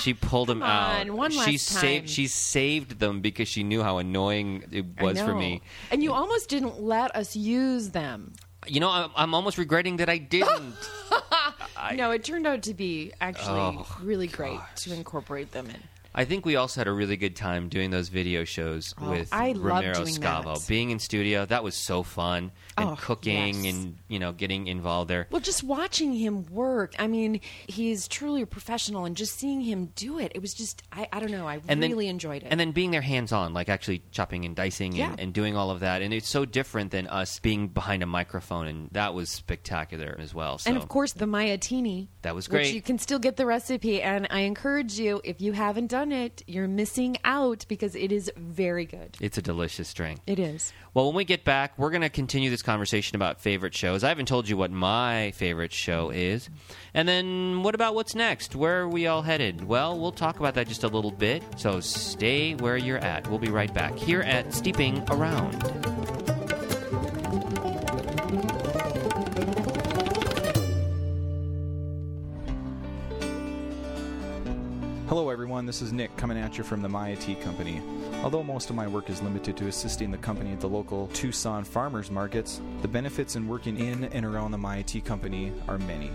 she 0.00 0.14
pulled 0.14 0.48
them 0.48 0.60
Come 0.60 0.68
out. 0.70 1.00
on, 1.00 1.16
one 1.16 1.30
she 1.30 1.38
last 1.38 1.66
saved. 1.66 2.02
time. 2.04 2.08
She 2.08 2.26
saved 2.26 2.98
them 2.98 3.20
because 3.20 3.48
she 3.48 3.62
knew 3.62 3.82
how 3.82 3.98
annoying 3.98 4.64
it 4.70 4.84
I 4.98 5.02
was 5.02 5.20
for 5.20 5.28
know. 5.28 5.38
me. 5.38 5.62
And 5.90 6.02
you 6.02 6.12
almost 6.12 6.48
didn't 6.48 6.80
let 6.82 7.14
us 7.16 7.36
use 7.36 7.90
them. 7.90 8.34
You 8.66 8.80
know, 8.80 8.90
I'm, 8.90 9.10
I'm 9.16 9.34
almost 9.34 9.58
regretting 9.58 9.96
that 9.98 10.08
I 10.08 10.18
didn't. 10.18 10.74
I- 11.76 11.94
no, 11.96 12.10
it 12.12 12.24
turned 12.24 12.46
out 12.46 12.62
to 12.62 12.74
be 12.74 13.12
actually 13.20 13.60
Oh, 13.60 13.86
really 14.02 14.26
great 14.26 14.58
to 14.76 14.94
incorporate 14.94 15.52
them 15.52 15.66
in. 15.66 15.82
I 16.14 16.24
think 16.24 16.46
we 16.46 16.56
also 16.56 16.80
had 16.80 16.86
a 16.88 16.92
really 16.92 17.16
good 17.16 17.34
time 17.36 17.68
doing 17.68 17.90
those 17.90 18.08
video 18.08 18.44
shows 18.44 18.94
Oh, 19.00 19.10
with 19.10 19.28
I 19.32 19.52
Romero 19.52 20.02
Scavo. 20.04 20.54
that. 20.54 20.68
Being 20.68 20.90
in 20.90 20.98
studio, 20.98 21.44
that 21.46 21.64
was 21.64 21.74
so 21.74 22.02
fun. 22.02 22.52
And 22.76 22.90
Oh, 22.90 22.96
cooking 22.96 23.64
yes. 23.64 23.74
and, 23.74 23.96
you 24.08 24.18
know, 24.18 24.32
getting 24.32 24.66
involved 24.66 25.08
there. 25.10 25.26
Well, 25.30 25.40
just 25.40 25.62
watching 25.64 26.12
him 26.12 26.46
work. 26.46 26.94
I 26.98 27.06
mean, 27.06 27.40
he's 27.68 28.08
truly 28.08 28.42
a 28.42 28.46
professional, 28.46 29.04
and 29.04 29.16
just 29.16 29.38
seeing 29.38 29.60
him 29.60 29.86
do 29.96 30.18
it, 30.18 30.32
it 30.34 30.40
was 30.42 30.54
just, 30.54 30.82
I, 30.92 31.08
I 31.12 31.20
don't 31.20 31.30
know, 31.30 31.46
I 31.48 31.60
And 31.68 31.82
then- 31.82 31.90
really 31.90 32.08
enjoyed 32.08 32.42
it. 32.42 32.48
And 32.50 32.58
then 32.60 32.72
being 32.72 32.90
there 32.90 33.00
hands 33.00 33.32
on, 33.32 33.52
like 33.54 33.68
actually 33.68 34.02
chopping 34.10 34.44
and 34.44 34.54
dicing 34.56 34.92
Yeah. 34.92 35.10
and, 35.10 35.20
and 35.20 35.32
doing 35.32 35.56
all 35.56 35.70
of 35.70 35.80
that. 35.80 36.02
And 36.02 36.12
it's 36.14 36.28
so 36.28 36.44
different 36.44 36.90
than 36.90 37.06
us 37.08 37.38
being 37.40 37.68
behind 37.68 38.02
a 38.02 38.06
microphone. 38.06 38.66
And 38.66 38.88
that 38.92 39.14
was 39.14 39.30
spectacular 39.30 40.16
as 40.18 40.34
well. 40.34 40.58
So 40.58 40.68
And 40.70 40.76
of 40.76 40.88
course, 40.88 41.12
the 41.12 41.26
Mayatini. 41.26 42.08
That 42.22 42.34
was 42.34 42.48
great. 42.48 42.74
you 42.74 42.82
can 42.82 42.98
still 42.98 43.18
get 43.18 43.36
the 43.36 43.46
recipe. 43.46 44.00
And 44.02 44.26
I 44.30 44.40
encourage 44.40 44.98
you, 44.98 45.20
if 45.24 45.40
you 45.40 45.52
haven't 45.52 45.88
done 46.04 46.12
it, 46.12 46.42
you're 46.46 46.68
missing 46.68 47.16
out 47.24 47.64
because 47.66 47.94
it 47.94 48.12
is 48.12 48.30
very 48.36 48.84
good. 48.84 49.16
it's 49.20 49.38
a 49.38 49.42
delicious 49.42 49.92
drink. 49.94 50.20
It 50.26 50.38
is. 50.38 50.72
Well, 50.92 51.06
when 51.06 51.14
we 51.14 51.24
get 51.24 51.44
back, 51.44 51.78
we're 51.78 51.90
going 51.90 52.02
to 52.02 52.10
continue 52.10 52.50
this 52.50 52.62
conversation 52.62 53.16
about 53.16 53.40
favorite 53.40 53.74
shows. 53.74 54.04
I 54.04 54.08
haven't 54.08 54.26
told 54.26 54.48
you 54.48 54.56
what 54.56 54.70
my 54.70 55.32
favorite 55.32 55.72
show 55.72 56.10
is. 56.10 56.50
And 56.92 57.08
then 57.08 57.62
what 57.62 57.74
about 57.74 57.94
what's 57.94 58.14
next? 58.14 58.54
Where 58.54 58.82
are 58.82 58.88
we 58.88 59.06
all 59.06 59.22
headed? 59.22 59.64
Well, 59.64 59.98
we'll 59.98 60.12
talk 60.12 60.38
about 60.38 60.54
that 60.54 60.68
just 60.68 60.84
a 60.84 60.88
little 60.88 61.10
bit. 61.10 61.42
So 61.56 61.80
stay 61.80 62.54
where 62.54 62.76
you're 62.76 62.98
at. 62.98 63.26
We'll 63.28 63.38
be 63.38 63.50
right 63.50 63.72
back 63.72 63.96
here 63.96 64.20
at 64.20 64.52
Steeping 64.52 65.02
Around. 65.10 66.13
Everyone. 75.54 75.66
This 75.66 75.82
is 75.82 75.92
Nick 75.92 76.16
coming 76.16 76.36
at 76.36 76.58
you 76.58 76.64
from 76.64 76.82
the 76.82 76.88
Maya 76.88 77.14
Tea 77.14 77.36
Company. 77.36 77.80
Although 78.24 78.42
most 78.42 78.70
of 78.70 78.76
my 78.76 78.88
work 78.88 79.08
is 79.08 79.22
limited 79.22 79.56
to 79.58 79.68
assisting 79.68 80.10
the 80.10 80.18
company 80.18 80.50
at 80.50 80.58
the 80.58 80.68
local 80.68 81.06
Tucson 81.12 81.62
farmers 81.62 82.10
markets, 82.10 82.60
the 82.82 82.88
benefits 82.88 83.36
in 83.36 83.46
working 83.46 83.78
in 83.78 84.02
and 84.06 84.26
around 84.26 84.50
the 84.50 84.58
Maya 84.58 84.82
Tea 84.82 85.00
Company 85.00 85.52
are 85.68 85.78
many. 85.78 86.10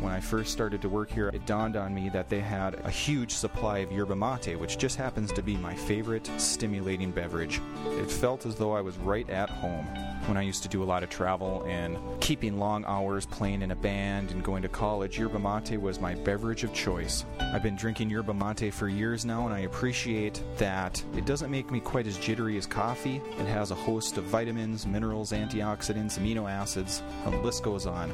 When 0.00 0.12
I 0.12 0.20
first 0.20 0.52
started 0.52 0.80
to 0.82 0.88
work 0.88 1.10
here, 1.10 1.28
it 1.28 1.44
dawned 1.44 1.74
on 1.74 1.92
me 1.92 2.08
that 2.10 2.28
they 2.28 2.38
had 2.38 2.76
a 2.84 2.90
huge 2.90 3.32
supply 3.32 3.78
of 3.78 3.90
yerba 3.90 4.14
mate, 4.14 4.56
which 4.56 4.78
just 4.78 4.94
happens 4.94 5.32
to 5.32 5.42
be 5.42 5.56
my 5.56 5.74
favorite 5.74 6.30
stimulating 6.36 7.10
beverage. 7.10 7.60
It 7.84 8.08
felt 8.08 8.46
as 8.46 8.54
though 8.54 8.72
I 8.76 8.80
was 8.80 8.96
right 8.98 9.28
at 9.28 9.50
home. 9.50 9.86
When 10.26 10.36
I 10.36 10.42
used 10.42 10.62
to 10.62 10.68
do 10.68 10.84
a 10.84 10.84
lot 10.84 11.02
of 11.02 11.10
travel 11.10 11.64
and 11.66 11.98
keeping 12.20 12.60
long 12.60 12.84
hours 12.84 13.26
playing 13.26 13.62
in 13.62 13.72
a 13.72 13.76
band 13.76 14.30
and 14.30 14.44
going 14.44 14.62
to 14.62 14.68
college, 14.68 15.18
yerba 15.18 15.40
mate 15.40 15.80
was 15.80 15.98
my 15.98 16.14
beverage 16.14 16.62
of 16.62 16.72
choice. 16.72 17.24
I've 17.40 17.64
been 17.64 17.76
drinking 17.76 18.08
yerba 18.08 18.34
mate 18.34 18.72
for 18.72 18.88
years 18.88 19.24
now, 19.24 19.46
and 19.46 19.54
I 19.54 19.60
appreciate 19.60 20.40
that 20.58 21.02
it 21.16 21.26
doesn't 21.26 21.50
make 21.50 21.72
me 21.72 21.80
quite 21.80 22.06
as 22.06 22.18
jittery 22.18 22.56
as 22.56 22.66
coffee. 22.66 23.20
It 23.40 23.46
has 23.46 23.72
a 23.72 23.74
host 23.74 24.16
of 24.16 24.24
vitamins, 24.24 24.86
minerals, 24.86 25.32
antioxidants, 25.32 26.20
amino 26.20 26.48
acids, 26.48 27.02
and 27.24 27.34
the 27.34 27.38
list 27.38 27.64
goes 27.64 27.84
on 27.84 28.12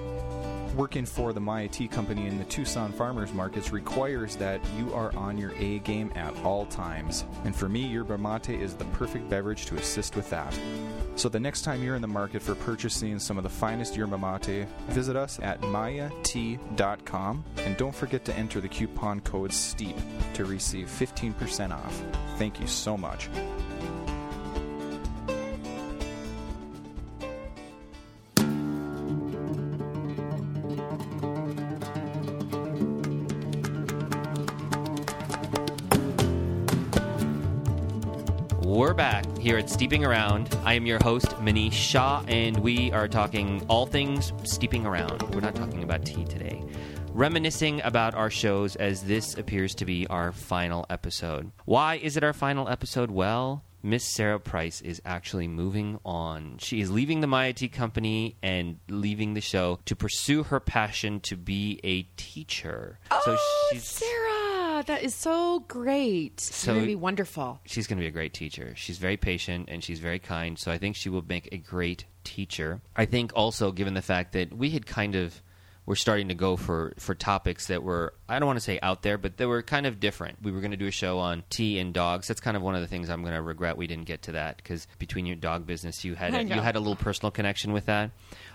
working 0.77 1.07
for 1.07 1.33
the 1.33 1.41
Maya 1.41 1.69
Tea 1.69 1.89
Company 1.89 2.27
in 2.27 2.39
the 2.39 2.45
Tucson 2.45 2.93
farmers 2.93 3.33
markets 3.33 3.73
requires 3.73 4.37
that 4.37 4.61
you 4.77 4.93
are 4.95 5.15
on 5.17 5.39
your 5.39 5.53
A 5.59 5.79
game 5.81 6.13
at 6.15 6.35
all 6.45 6.67
times. 6.67 7.25
And 7.45 7.55
for 7.55 7.69
me, 7.69 7.87
yerba 7.87 8.19
mate 8.19 8.51
is 8.51 8.75
the 8.75 8.85
perfect 8.87 9.29
beverage 9.29 9.67
to 9.67 9.77
assist 9.77 10.17
with 10.17 10.29
that. 10.31 10.59
So 11.17 11.29
the 11.29 11.41
next 11.41 11.63
time 11.63 11.83
you're 11.83 11.97
in 11.97 12.03
the 12.03 12.09
market 12.09 12.43
for 12.43 12.55
purchasing 12.55 13.19
some 13.19 13.37
of 13.37 13.45
the 13.45 13.51
finest 13.51 13.97
yerba 13.97 14.19
mate, 14.19 14.67
visit 14.89 15.17
us 15.17 15.39
at 15.41 15.61
mayatea.com 15.61 17.45
and 17.59 17.77
don't 17.77 17.95
forget 17.95 18.25
to 18.25 18.35
enter 18.37 18.61
the 18.61 18.69
coupon 18.69 19.21
code 19.21 19.53
STEEP 19.53 19.97
to 20.35 20.45
receive 20.45 20.89
15% 20.89 21.73
off. 21.73 22.03
Thank 22.37 22.61
you 22.61 22.67
so 22.67 22.97
much. 22.97 23.29
Here 39.55 39.61
at 39.61 39.71
Steeping 39.71 40.05
Around. 40.05 40.59
I 40.65 40.75
am 40.75 40.85
your 40.85 40.99
host, 41.01 41.29
Manish 41.37 41.75
Shah, 41.75 42.25
and 42.27 42.59
we 42.59 42.91
are 42.91 43.07
talking 43.07 43.65
all 43.69 43.87
things 43.87 44.33
steeping 44.43 44.85
around. 44.85 45.23
We're 45.33 45.43
not 45.43 45.55
talking 45.55 45.85
about 45.85 46.05
tea 46.05 46.25
today. 46.25 46.61
Reminiscing 47.13 47.81
about 47.83 48.17
our 48.17 48.31
shows 48.31 48.75
as 48.75 49.05
this 49.05 49.37
appears 49.39 49.73
to 49.77 49.85
be 49.85 50.09
our 50.09 50.33
final 50.33 50.85
episode. 50.91 51.53
Why 51.67 51.95
is 52.03 52.17
it 52.17 52.25
our 52.25 52.33
final 52.33 52.69
episode? 52.69 53.13
Well, 53.13 53.63
Miss 53.81 54.05
Sarah 54.05 54.41
Price 54.41 54.81
is 54.81 55.01
actually 55.05 55.47
moving 55.47 56.01
on. 56.05 56.57
She 56.59 56.81
is 56.81 56.91
leaving 56.91 57.21
the 57.21 57.29
Maya 57.29 57.53
Tea 57.53 57.69
Company 57.69 58.35
and 58.43 58.81
leaving 58.89 59.35
the 59.35 59.41
show 59.41 59.79
to 59.85 59.95
pursue 59.95 60.43
her 60.45 60.59
passion 60.59 61.21
to 61.21 61.37
be 61.37 61.79
a 61.85 62.03
teacher. 62.17 62.99
so 63.25 63.37
Oh, 63.39 63.69
she's 63.71 63.85
Sarah, 63.85 64.34
that 64.87 65.03
is 65.03 65.15
so 65.15 65.61
great. 65.69 66.33
It's 66.35 66.55
So- 66.57 66.73
going 66.73 66.83
to 66.85 66.87
be 66.87 66.97
wonderful. 66.97 67.61
she's 67.67 67.87
going 67.87 67.99
to 67.99 68.03
be 68.03 68.09
a 68.09 68.13
great 68.13 68.35
teacher. 68.35 68.75
She's 68.77 68.99
very 68.99 69.17
patient 69.17 69.69
and 69.71 69.83
she's 69.83 70.01
very 70.01 70.19
kind, 70.19 70.59
so 70.59 70.71
I 70.73 70.79
think 70.79 70.97
she 70.97 71.09
will 71.09 71.25
make 71.27 71.49
a 71.53 71.59
great 71.59 72.05
teacher. 72.25 72.81
I 72.97 73.05
think 73.07 73.33
also 73.35 73.73
given 73.73 73.95
the 73.95 74.03
fact 74.03 74.33
that 74.33 74.53
we 74.57 74.71
had 74.71 74.87
kind 74.87 75.15
of 75.15 75.43
were 75.87 75.97
starting 75.97 76.29
to 76.29 76.35
go 76.35 76.57
for 76.57 76.95
for 76.99 77.15
topics 77.15 77.67
that 77.67 77.83
were 77.83 78.15
I 78.27 78.39
don't 78.39 78.47
want 78.47 78.57
to 78.57 78.65
say 78.65 78.79
out 78.83 79.03
there, 79.03 79.19
but 79.19 79.37
they 79.37 79.45
were 79.45 79.61
kind 79.63 79.85
of 79.85 80.01
different. 80.01 80.39
We 80.43 80.51
were 80.51 80.61
going 80.61 80.71
to 80.71 80.79
do 80.79 80.87
a 80.87 80.91
show 80.91 81.19
on 81.19 81.43
tea 81.51 81.79
and 81.79 81.93
dogs. 81.93 82.27
That's 82.27 82.41
kind 82.41 82.57
of 82.57 82.63
one 82.63 82.75
of 82.75 82.81
the 82.81 82.87
things 82.87 83.11
I'm 83.11 83.21
going 83.21 83.35
to 83.35 83.43
regret 83.43 83.77
we 83.77 83.87
didn't 83.87 84.07
get 84.07 84.23
to 84.23 84.33
that 84.33 84.57
because 84.57 84.87
between 84.99 85.27
your 85.27 85.37
dog 85.37 85.67
business, 85.67 86.03
you 86.03 86.15
had 86.15 86.33
a, 86.35 86.43
you 86.43 86.55
had 86.63 86.77
a 86.77 86.81
little 86.81 86.97
personal 86.97 87.31
connection 87.31 87.73
with 87.75 87.85
that. 87.85 88.13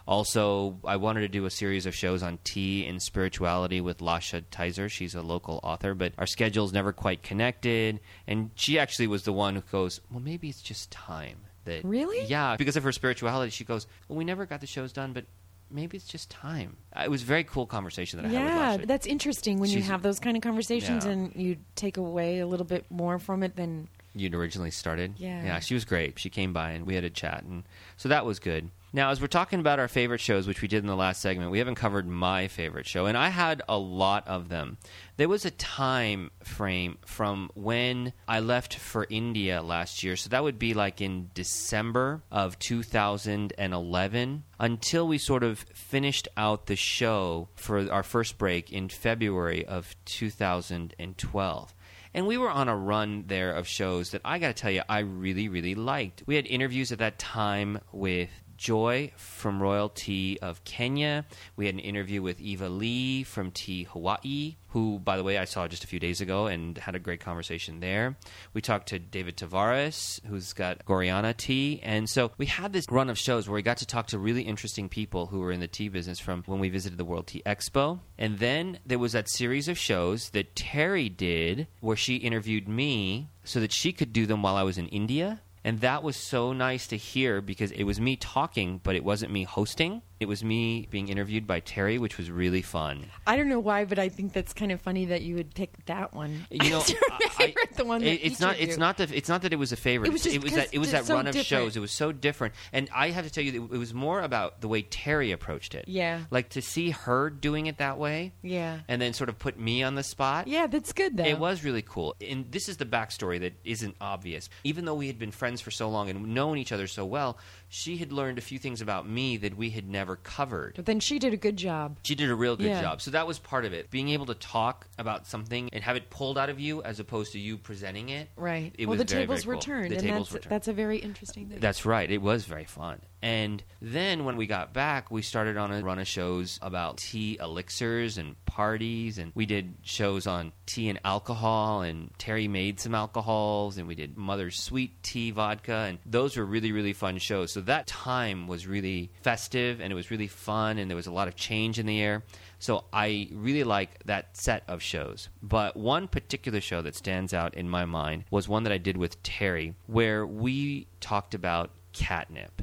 Also, 0.10 0.80
I 0.84 0.96
wanted 0.96 1.20
to 1.22 1.28
do 1.28 1.46
a 1.46 1.52
series 1.52 1.86
of 1.86 1.94
shows 1.94 2.24
on 2.24 2.40
tea 2.44 2.84
and 2.88 3.00
spirituality 3.00 3.80
with 3.80 4.00
Lasha 4.00 4.42
Tizer. 4.52 4.90
She's 4.90 5.14
a 5.14 5.22
local 5.22 5.60
author, 5.62 5.94
but 5.94 6.14
our 6.18 6.26
schedules 6.26 6.74
never 6.74 6.92
quite 6.92 7.22
connected. 7.22 8.00
And 8.26 8.50
she 8.56 8.80
actually 8.80 9.06
was 9.06 9.22
the 9.22 9.32
one 9.34 9.54
who 9.54 9.62
goes, 9.72 10.02
"Well, 10.10 10.20
maybe 10.20 10.50
it's 10.50 10.64
just 10.64 10.90
time." 10.90 11.38
That 11.66 11.86
Really? 11.86 12.26
Yeah, 12.26 12.56
because 12.58 12.76
of 12.76 12.82
her 12.86 12.92
spirituality, 12.92 13.52
she 13.52 13.64
goes, 13.64 13.86
"Well, 14.08 14.18
we 14.18 14.26
never 14.26 14.48
got 14.48 14.62
the 14.62 14.68
shows 14.68 14.92
done, 14.92 15.14
but." 15.14 15.26
Maybe 15.72 15.98
it's 15.98 16.08
just 16.08 16.32
time. 16.32 16.78
Uh, 16.96 17.04
It 17.06 17.12
was 17.12 17.22
a 17.22 17.26
very 17.26 17.44
cool 17.44 17.68
conversation 17.68 18.20
that 18.20 18.28
I 18.28 18.32
Yeah, 18.34 18.40
had 18.40 18.48
with 18.48 18.56
Lasha. 18.58 18.80
Yeah, 18.80 18.86
that's 18.88 19.06
interesting 19.06 19.60
when 19.60 19.70
you 19.70 19.84
have 19.84 20.02
those 20.02 20.20
kind 20.20 20.36
of 20.36 20.42
conversations 20.42 21.06
Yeah. 21.06 21.12
and 21.12 21.36
you 21.36 21.58
take 21.76 21.98
away 21.98 22.40
a 22.40 22.48
little 22.48 22.66
bit 22.66 22.90
more 22.90 23.20
from 23.20 23.44
it 23.44 23.56
than 23.56 23.88
you'd 24.16 24.34
originally 24.34 24.72
started. 24.72 25.14
Yeah. 25.18 25.44
Yeah, 25.44 25.60
she 25.60 25.76
was 25.76 25.86
great. 25.86 26.18
She 26.18 26.32
came 26.32 26.54
by 26.54 26.72
and 26.72 26.88
we 26.88 26.96
had 26.96 27.04
a 27.04 27.12
chat, 27.12 27.44
and 27.44 27.66
so 27.98 28.10
that 28.10 28.26
was 28.26 28.40
good. 28.40 28.72
Now, 28.92 29.12
as 29.12 29.22
we're 29.22 29.28
talking 29.28 29.60
about 29.60 29.78
our 29.78 29.88
favorite 29.88 30.20
shows, 30.20 30.48
which 30.48 30.64
we 30.64 30.68
did 30.68 30.80
in 30.84 30.88
the 30.88 30.96
last 30.96 31.22
segment, 31.22 31.52
we 31.52 31.60
haven't 31.60 31.76
covered 31.76 32.08
my 32.08 32.48
favorite 32.48 32.88
show, 32.88 33.06
and 33.06 33.16
I 33.16 33.30
had 33.30 33.62
a 33.70 33.78
lot 33.78 34.28
of 34.28 34.50
them. 34.50 34.78
There 35.18 35.30
was 35.30 35.46
a 35.46 35.52
time 35.52 36.32
frame 36.44 36.98
from 37.06 37.52
when 37.54 38.14
I 38.28 38.40
left 38.40 38.74
for 38.74 39.06
India 39.08 39.62
last 39.62 40.02
year, 40.02 40.16
so 40.16 40.30
that 40.30 40.42
would 40.42 40.58
be 40.58 40.74
like 40.74 41.02
in 41.02 41.30
December 41.36 42.24
of 42.32 42.58
2011 42.58 44.44
until 44.60 45.08
we 45.08 45.18
sort 45.20 45.44
of 45.44 45.60
finished 45.60 46.28
out 46.36 46.66
the 46.66 46.76
show 46.76 47.50
for 47.54 47.92
our 47.92 48.04
first 48.04 48.40
break 48.40 48.72
in 48.72 48.90
February 48.90 49.66
of 49.68 49.96
2012. 50.06 51.76
And 52.12 52.26
we 52.26 52.40
were 52.40 52.50
on 52.50 52.68
a 52.68 52.76
run 52.76 53.26
there 53.28 53.54
of 53.54 53.68
shows 53.68 54.10
that 54.12 54.22
I 54.26 54.40
got 54.40 54.48
to 54.48 54.54
tell 54.54 54.72
you, 54.72 54.82
I 54.90 55.00
really, 55.00 55.48
really 55.48 55.76
liked. 55.76 56.24
We 56.26 56.36
had 56.36 56.48
interviews 56.48 56.92
at 56.92 56.98
that 56.98 57.20
time 57.20 57.82
with 57.92 58.32
Joy 58.60 59.14
from 59.16 59.64
Royal 59.64 59.88
Tea 59.88 60.38
of 60.42 60.66
Kenya. 60.66 61.26
We 61.56 61.66
had 61.66 61.76
an 61.76 61.80
interview 61.80 62.22
with 62.22 62.42
Eva 62.42 62.68
Lee 62.68 63.24
from 63.24 63.52
Tea 63.52 63.86
Hawaii, 63.86 64.58
who, 64.68 65.00
by 65.00 65.16
the 65.16 65.24
way, 65.24 65.38
I 65.38 65.46
saw 65.46 65.66
just 65.70 65.86
a 65.86 65.88
few 65.88 65.98
days 65.98 66.20
ago 66.20 66.48
and 66.48 66.78
had 66.78 66.94
a 66.94 67.00
great 67.00 67.22
conversation 67.22 67.80
there. 67.80 68.18
We 68.54 68.60
talked 68.60 68.90
to 68.90 69.00
David 69.00 69.38
Tavares, 69.38 70.24
who's 70.26 70.52
got 70.52 70.86
Gorreana 70.86 71.36
Tea. 71.38 71.80
And 71.84 72.10
so 72.10 72.32
we 72.38 72.48
had 72.48 72.74
this 72.74 72.86
run 72.92 73.10
of 73.10 73.18
shows 73.18 73.48
where 73.48 73.56
we 73.56 73.62
got 73.62 73.78
to 73.78 73.86
talk 73.86 74.08
to 74.08 74.20
really 74.20 74.42
interesting 74.42 74.90
people 74.90 75.28
who 75.28 75.40
were 75.40 75.54
in 75.54 75.62
the 75.62 75.68
tea 75.68 75.88
business 75.88 76.20
from 76.20 76.44
when 76.46 76.60
we 76.60 76.68
visited 76.68 76.98
the 76.98 77.06
World 77.06 77.28
Tea 77.28 77.42
Expo. 77.46 78.02
And 78.18 78.40
then 78.40 78.80
there 78.86 79.00
was 79.00 79.14
that 79.14 79.30
series 79.30 79.70
of 79.70 79.78
shows 79.78 80.32
that 80.32 80.58
Terry 80.58 81.08
did 81.08 81.68
where 81.80 81.96
she 81.96 82.18
interviewed 82.18 82.68
me 82.68 83.30
so 83.46 83.62
that 83.62 83.72
she 83.72 83.94
could 83.94 84.12
do 84.12 84.26
them 84.26 84.42
while 84.44 84.58
I 84.58 84.64
was 84.64 84.78
in 84.78 84.90
India. 84.90 85.40
And 85.64 85.82
that 85.82 86.04
was 86.04 86.16
so 86.16 86.54
nice 86.54 86.88
to 86.88 86.98
hear 86.98 87.42
because 87.42 87.72
it 87.72 87.84
was 87.84 88.00
me 88.00 88.16
talking, 88.16 88.80
but 88.84 88.96
it 88.96 89.04
wasn't 89.04 89.32
me 89.32 89.44
hosting. 89.44 90.02
It 90.20 90.28
was 90.28 90.44
me 90.44 90.88
being 90.92 91.08
interviewed 91.08 91.48
by 91.48 91.62
Terry, 91.62 91.98
which 91.98 92.18
was 92.18 92.30
really 92.30 92.62
fun. 92.62 93.06
I 93.26 93.38
don't 93.38 93.48
know 93.48 93.60
why, 93.60 93.86
but 93.86 93.98
I 94.00 94.10
think 94.10 94.34
that's 94.34 94.54
kind 94.54 94.72
of 94.72 94.82
funny 94.82 95.06
that 95.06 95.22
you 95.22 95.36
would 95.36 95.54
pick 95.56 95.86
that 95.86 96.14
one. 96.14 96.46
You 96.50 96.70
know, 96.72 96.80
I- 97.12 97.30
favorite, 97.30 97.76
the 97.78 97.86
one 97.86 98.02
that 98.02 98.08
it- 98.12 98.22
it's 98.26 98.40
not. 98.40 98.60
It's 98.60 98.74
you. 98.74 98.80
not 98.80 98.98
that. 98.98 99.14
It's 99.14 99.30
not 99.30 99.44
that 99.44 99.54
it 99.54 99.56
was 99.56 99.72
a 99.72 99.78
favorite. 99.78 100.10
It 100.10 100.12
was 100.12 100.24
just 100.24 100.36
it 100.36 100.44
was 100.44 100.54
that. 100.54 100.70
It 100.74 100.80
was 100.80 100.92
that 100.92 101.06
so 101.06 101.14
run 101.16 101.28
of 101.28 101.34
different. 101.34 101.48
shows. 101.48 101.78
It 101.78 101.80
was 101.80 101.92
so 101.92 102.12
different, 102.12 102.54
and 102.74 102.90
I 102.94 103.12
have 103.12 103.26
to 103.26 103.32
tell 103.32 103.44
you, 103.44 103.52
that 103.52 103.76
it 103.76 103.78
was 103.78 103.94
more 103.94 104.22
about 104.22 104.60
the 104.62 104.68
way 104.68 104.82
Terry 104.82 105.32
approached 105.32 105.74
it. 105.76 105.86
Yeah. 105.88 106.22
like 106.32 106.50
to 106.50 106.62
see 106.62 106.90
her 106.92 107.30
doing 107.30 107.68
it 107.68 107.78
that 107.78 107.98
way. 107.98 108.34
Yeah. 108.42 108.80
and 108.88 109.02
then 109.02 109.14
sort 109.14 109.30
of 109.30 109.40
put 109.40 109.58
me 109.60 109.84
on 109.84 109.96
the 109.96 110.04
spot. 110.04 110.48
Yeah, 110.48 110.68
that's 110.68 110.92
good 110.94 111.16
though. 111.18 111.24
It 111.24 111.40
was 111.40 111.64
really 111.64 111.82
cool. 111.82 112.16
And 112.20 112.52
this 112.52 112.68
is 112.68 112.78
the 112.78 112.86
backstory 112.86 113.40
that 113.40 113.54
isn't 113.64 113.96
obvious. 114.02 114.50
Even 114.64 114.84
though 114.86 114.96
we 114.96 115.08
had 115.08 115.18
been 115.18 115.32
friends 115.32 115.62
for 115.62 115.72
so 115.72 115.90
long 115.90 116.10
and 116.10 116.34
known 116.34 116.58
each 116.58 116.72
other 116.74 116.88
so 116.88 117.06
well, 117.06 117.38
she 117.70 117.98
had 117.98 118.12
learned 118.12 118.38
a 118.38 118.42
few 118.42 118.60
things 118.60 118.82
about 118.82 119.08
me 119.08 119.38
that 119.38 119.56
we 119.56 119.70
had 119.70 119.88
never 119.88 120.09
covered. 120.16 120.76
But 120.76 120.86
then 120.86 121.00
she 121.00 121.20
did 121.20 121.34
a 121.34 121.38
good 121.38 121.58
job. 121.58 121.98
She 122.04 122.16
did 122.16 122.30
a 122.30 122.36
real 122.36 122.56
good 122.56 122.68
Yeah. 122.68 122.82
job. 122.82 123.02
So 123.02 123.12
that 123.12 123.28
was 123.28 123.40
part 123.40 123.66
of 123.66 123.74
it. 123.74 123.90
Being 123.92 124.10
able 124.10 124.26
to 124.28 124.36
talk 124.36 124.88
about 124.98 125.28
something 125.28 125.70
and 125.74 125.84
have 125.84 125.96
it 125.96 126.10
pulled 126.10 126.38
out 126.38 126.50
of 126.50 126.60
you 126.60 126.82
as 126.84 127.00
opposed 127.00 127.32
to 127.34 127.40
you 127.40 127.58
presenting 127.58 128.10
it. 128.10 128.30
Right. 128.36 128.74
It 128.78 128.86
well, 128.88 128.98
the 128.98 129.04
very, 129.06 129.24
tables 129.24 129.44
very 129.44 129.48
were 129.48 129.54
cool. 129.56 129.62
turned, 129.62 129.92
The 129.92 129.96
and 129.96 130.04
tables 130.04 130.28
that's 130.30 130.34
were 130.34 130.40
turned. 130.40 130.52
that's 130.52 130.68
a 130.68 130.74
very 130.74 130.98
interesting 130.98 131.48
thing. 131.50 131.60
That's 131.60 131.86
right. 131.86 132.10
It 132.10 132.22
was 132.22 132.46
very 132.46 132.66
fun. 132.66 133.02
And 133.22 133.62
then 133.82 134.24
when 134.24 134.38
we 134.38 134.48
got 134.48 134.74
back, 134.74 135.12
we 135.12 135.22
started 135.22 135.58
on 135.58 135.72
a 135.72 135.82
run 135.82 136.00
of 136.00 136.08
shows 136.08 136.58
about 136.62 136.98
tea 136.98 137.38
elixirs 137.40 138.18
and 138.18 138.44
parties. 138.46 139.18
And 139.18 139.32
we 139.36 139.46
did 139.46 139.76
shows 139.82 140.26
on 140.26 140.54
tea 140.66 140.90
and 140.90 141.00
alcohol. 141.04 141.82
And 141.82 142.12
Terry 142.18 142.48
made 142.48 142.80
some 142.80 142.96
alcohols. 142.96 143.78
And 143.78 143.88
we 143.88 143.96
did 143.96 144.18
Mother's 144.18 144.58
Sweet 144.58 145.04
Tea 145.04 145.32
Vodka. 145.32 145.86
And 145.90 146.00
those 146.06 146.38
were 146.38 146.46
really, 146.46 146.72
really 146.72 146.94
fun 146.94 147.18
shows. 147.18 147.52
So 147.52 147.62
that 147.62 147.88
time 147.88 148.48
was 148.48 148.68
really 148.68 149.12
festive 149.22 149.82
and 149.82 149.92
it 149.92 149.96
was 149.96 150.12
really 150.12 150.28
fun. 150.28 150.78
And 150.78 150.90
there 150.90 150.96
was 150.96 151.08
a 151.08 151.14
lot 151.14 151.28
of 151.28 151.36
change 151.36 151.78
in 151.78 151.86
the 151.86 152.02
air. 152.02 152.24
So 152.60 152.86
I 152.92 153.30
really 153.32 153.64
like 153.64 154.04
that 154.06 154.36
set 154.38 154.64
of 154.68 154.82
shows. 154.82 155.30
But 155.42 155.76
one 155.78 156.08
particular 156.08 156.62
show 156.62 156.82
that 156.82 156.96
stands 156.96 157.34
out 157.34 157.54
in 157.56 157.70
my 157.70 157.86
mind 157.86 158.26
was 158.32 158.48
one 158.48 158.64
that 158.64 158.74
I 158.74 158.78
did 158.78 158.98
with 158.98 159.22
Terry, 159.24 159.76
where 159.88 160.26
we 160.26 160.88
talked 161.00 161.34
about 161.34 161.72
catnip. 161.94 162.62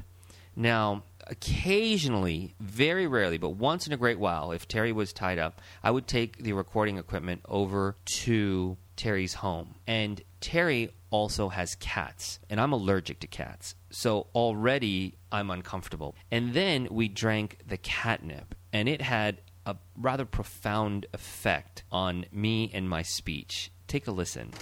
Now, 0.57 1.05
occasionally, 1.27 2.55
very 2.59 3.07
rarely, 3.07 3.37
but 3.37 3.51
once 3.51 3.87
in 3.87 3.93
a 3.93 3.99
great 3.99 4.19
while, 4.19 4.53
if 4.53 4.67
Terry 4.67 4.91
was 4.91 5.13
tied 5.13 5.39
up, 5.39 5.61
I 5.83 5.91
would 5.91 6.07
take 6.07 6.43
the 6.43 6.55
recording 6.55 6.97
equipment 6.97 7.43
over 7.47 7.97
to 8.05 8.79
Terry's 8.97 9.35
home. 9.35 9.75
And 9.87 10.23
Terry 10.41 10.91
also 11.11 11.51
has 11.51 11.75
cats, 11.75 12.39
and 12.49 12.59
I'm 12.59 12.73
allergic 12.73 13.21
to 13.21 13.27
cats. 13.27 13.75
So 13.91 14.29
already 14.35 15.19
I'm 15.31 15.51
uncomfortable. 15.51 16.15
And 16.31 16.55
then 16.55 16.89
we 16.91 17.09
drank 17.09 17.59
the 17.67 17.77
catnip, 17.77 18.55
and 18.73 18.89
it 18.89 19.03
had 19.03 19.43
a 19.67 19.77
rather 19.97 20.25
profound 20.25 21.07
effect 21.13 21.83
on 21.93 22.25
me 22.33 22.71
and 22.73 22.89
my 22.89 23.03
speech. 23.03 23.71
Take 23.89 24.07
a 24.07 24.13
listen. 24.13 24.53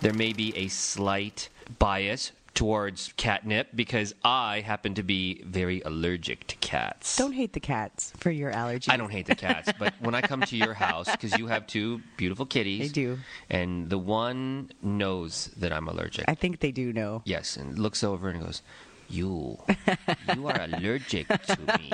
There 0.00 0.14
may 0.14 0.32
be 0.32 0.56
a 0.56 0.68
slight 0.68 1.50
bias 1.78 2.32
towards 2.64 3.14
catnip 3.16 3.68
because 3.74 4.14
I 4.22 4.60
happen 4.60 4.92
to 4.96 5.02
be 5.02 5.40
very 5.46 5.80
allergic 5.80 6.46
to 6.48 6.56
cats. 6.56 7.16
Don't 7.16 7.32
hate 7.32 7.54
the 7.54 7.60
cats 7.60 8.12
for 8.18 8.30
your 8.30 8.50
allergy. 8.50 8.90
I 8.90 8.98
don't 8.98 9.08
hate 9.08 9.24
the 9.24 9.34
cats, 9.34 9.72
but 9.78 9.94
when 10.00 10.14
I 10.14 10.20
come 10.20 10.42
to 10.42 10.56
your 10.58 10.74
house, 10.74 11.10
because 11.10 11.38
you 11.38 11.46
have 11.46 11.66
two 11.66 12.02
beautiful 12.18 12.44
kitties, 12.44 12.92
They 12.92 13.00
do. 13.02 13.18
and 13.48 13.88
the 13.88 13.96
one 13.96 14.72
knows 14.82 15.46
that 15.56 15.72
I'm 15.72 15.88
allergic. 15.88 16.26
I 16.28 16.34
think 16.34 16.60
they 16.60 16.70
do 16.70 16.92
know. 16.92 17.22
yes, 17.24 17.56
and 17.56 17.78
looks 17.78 18.04
over 18.04 18.28
and 18.28 18.42
goes, 18.42 18.60
"You, 19.10 19.58
you 20.34 20.46
are 20.48 20.60
allergic 20.60 21.28
to 21.28 21.58
me. 21.78 21.92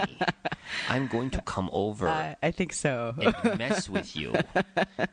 I'm 0.89 1.07
going 1.07 1.31
to 1.31 1.41
come 1.43 1.71
over 1.73 2.09
Uh, 2.09 2.35
I 2.43 2.51
think 2.51 2.73
so. 2.73 3.15
and 3.45 3.59
mess 3.59 3.89
with 3.89 4.15
you." 4.17 4.35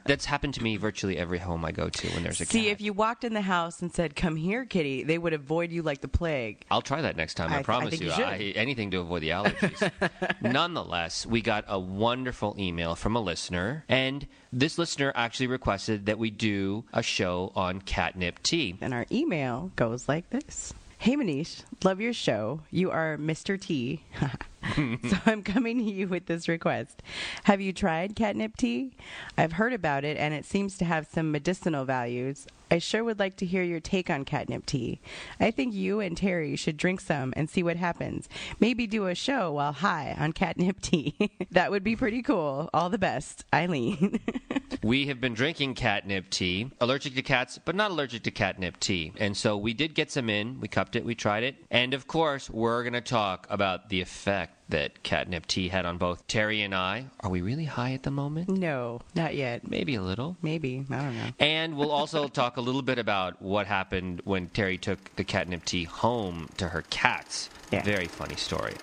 That's 0.06 0.26
happened 0.26 0.54
to 0.56 0.64
me 0.64 0.78
virtually 0.78 1.18
every 1.18 1.40
home 1.40 1.64
I 1.66 1.72
go 1.72 1.90
to 1.90 2.08
when 2.10 2.24
there's 2.24 2.42
a 2.42 2.46
cat. 2.46 2.52
See, 2.52 2.64
cat. 2.64 2.72
if 2.74 2.82
you 2.82 2.94
walked 2.94 3.24
in 3.24 3.34
the 3.34 3.42
house 3.42 3.82
and 3.82 3.94
said, 3.94 4.16
"Come 4.16 4.36
here, 4.36 4.66
kitty," 4.66 5.04
they 5.04 5.18
would 5.18 5.34
avoid 5.34 5.72
you 5.72 5.82
like 5.82 6.02
the 6.02 6.08
plague. 6.08 6.66
I'll 6.70 6.82
try 6.82 7.02
that 7.02 7.16
next 7.16 7.36
time. 7.36 7.52
I, 7.52 7.58
I 7.58 7.60
I 7.60 7.64
promise 7.64 7.92
think 7.92 8.04
you. 8.04 8.10
you. 8.10 8.24
I, 8.24 8.38
anything 8.56 8.92
to 8.92 9.00
avoid 9.00 9.22
the 9.22 9.30
allergies. 9.30 9.92
Nonetheless, 10.42 11.26
we 11.26 11.42
got 11.42 11.66
a 11.68 11.80
wonderful 11.80 12.56
email 12.60 12.96
from 12.96 13.16
a 13.16 13.22
listener, 13.22 13.86
and 13.88 14.28
this 14.52 14.78
listener 14.78 15.12
actually 15.16 15.48
requested 15.48 16.06
that 16.08 16.20
we 16.20 16.30
do 16.30 16.84
a 16.94 17.02
show 17.02 17.52
on 17.56 17.82
catnip 17.82 18.42
tea. 18.44 18.76
And 18.82 18.94
our 18.94 19.06
email 19.12 19.72
goes 19.76 20.08
like 20.10 20.30
this. 20.30 20.74
Hey 21.04 21.18
Manish, 21.18 21.64
love 21.84 22.00
your 22.00 22.14
show. 22.14 22.62
You 22.72 22.90
are 22.90 23.18
Mr. 23.18 23.60
T. 23.60 24.04
so 24.76 25.18
I'm 25.26 25.44
coming 25.44 25.78
to 25.78 25.84
you 25.84 26.08
with 26.08 26.26
this 26.26 26.48
request. 26.48 27.02
Have 27.44 27.62
you 27.62 27.74
tried 27.74 28.16
catnip 28.16 28.58
tea? 28.58 28.92
I've 29.38 29.54
heard 29.54 29.74
about 29.74 30.04
it 30.04 30.18
and 30.18 30.34
it 30.34 30.46
seems 30.46 30.78
to 30.78 30.86
have 30.86 31.08
some 31.08 31.32
medicinal 31.32 31.86
values. 31.86 32.48
I 32.72 32.80
sure 32.80 33.04
would 33.04 33.20
like 33.20 33.36
to 33.38 33.46
hear 33.46 33.62
your 33.62 33.80
take 33.80 34.10
on 34.10 34.26
catnip 34.26 34.66
tea. 34.66 35.00
I 35.40 35.52
think 35.52 35.76
you 35.76 36.00
and 36.00 36.18
Terry 36.18 36.56
should 36.56 36.78
drink 36.78 37.02
some 37.02 37.32
and 37.38 37.48
see 37.48 37.62
what 37.62 37.78
happens. 37.78 38.28
Maybe 38.60 38.88
do 38.88 39.06
a 39.06 39.14
show 39.14 39.52
while 39.52 39.74
high 39.74 40.16
on 40.18 40.34
catnip 40.34 40.82
tea. 40.82 41.14
that 41.52 41.70
would 41.70 41.84
be 41.84 41.96
pretty 41.96 42.24
cool. 42.24 42.72
All 42.74 42.90
the 42.90 42.98
best, 42.98 43.46
Eileen. 43.54 44.20
We 44.84 45.08
have 45.08 45.22
been 45.22 45.34
drinking 45.34 45.76
catnip 45.76 46.30
tea, 46.30 46.70
allergic 46.82 47.16
to 47.16 47.22
cats, 47.22 47.58
but 47.58 47.74
not 47.74 47.92
allergic 47.92 48.24
to 48.24 48.32
catnip 48.32 48.82
tea. 48.82 49.14
And 49.18 49.38
so 49.38 49.56
we 49.56 49.74
did 49.74 49.94
get 49.94 50.12
some 50.12 50.30
in. 50.30 50.60
We 50.60 50.68
cupped 50.68 50.98
it, 50.98 51.06
we 51.06 51.16
tried 51.16 51.44
it. 51.44 51.56
And 51.72 51.94
of 51.94 52.06
course, 52.06 52.50
we're 52.50 52.84
going 52.84 52.92
to 52.92 53.00
talk 53.00 53.48
about 53.50 53.88
the 53.88 54.02
effect 54.02 54.53
that 54.70 55.04
catnip 55.04 55.46
tea 55.46 55.70
had 55.70 55.86
on 55.86 55.98
both 55.98 56.26
Terry 56.28 56.62
and 56.62 56.74
I. 56.74 57.08
Are 57.20 57.30
we 57.30 57.42
really 57.42 57.66
high 57.66 57.94
at 57.94 58.04
the 58.04 58.12
moment? 58.12 58.50
no, 58.50 59.02
not 59.16 59.36
yet. 59.36 59.70
Maybe 59.70 59.96
a 59.96 60.02
little. 60.02 60.38
Maybe. 60.42 60.86
I 60.90 60.96
don't 61.02 61.16
know. 61.16 61.30
And 61.40 61.78
we'll 61.78 61.92
also 61.92 62.28
talk 62.30 62.58
a 62.58 62.62
little 62.62 62.82
bit 62.82 62.98
about 62.98 63.42
what 63.42 63.68
happened 63.68 64.22
when 64.24 64.48
Terry 64.50 64.78
took 64.78 65.16
the 65.16 65.24
catnip 65.24 65.66
tea 65.66 65.84
home 65.84 66.50
to 66.58 66.70
her 66.70 66.84
cats. 66.90 67.50
Yeah. 67.72 67.84
Very 67.84 68.08
funny 68.08 68.36
story. 68.36 68.74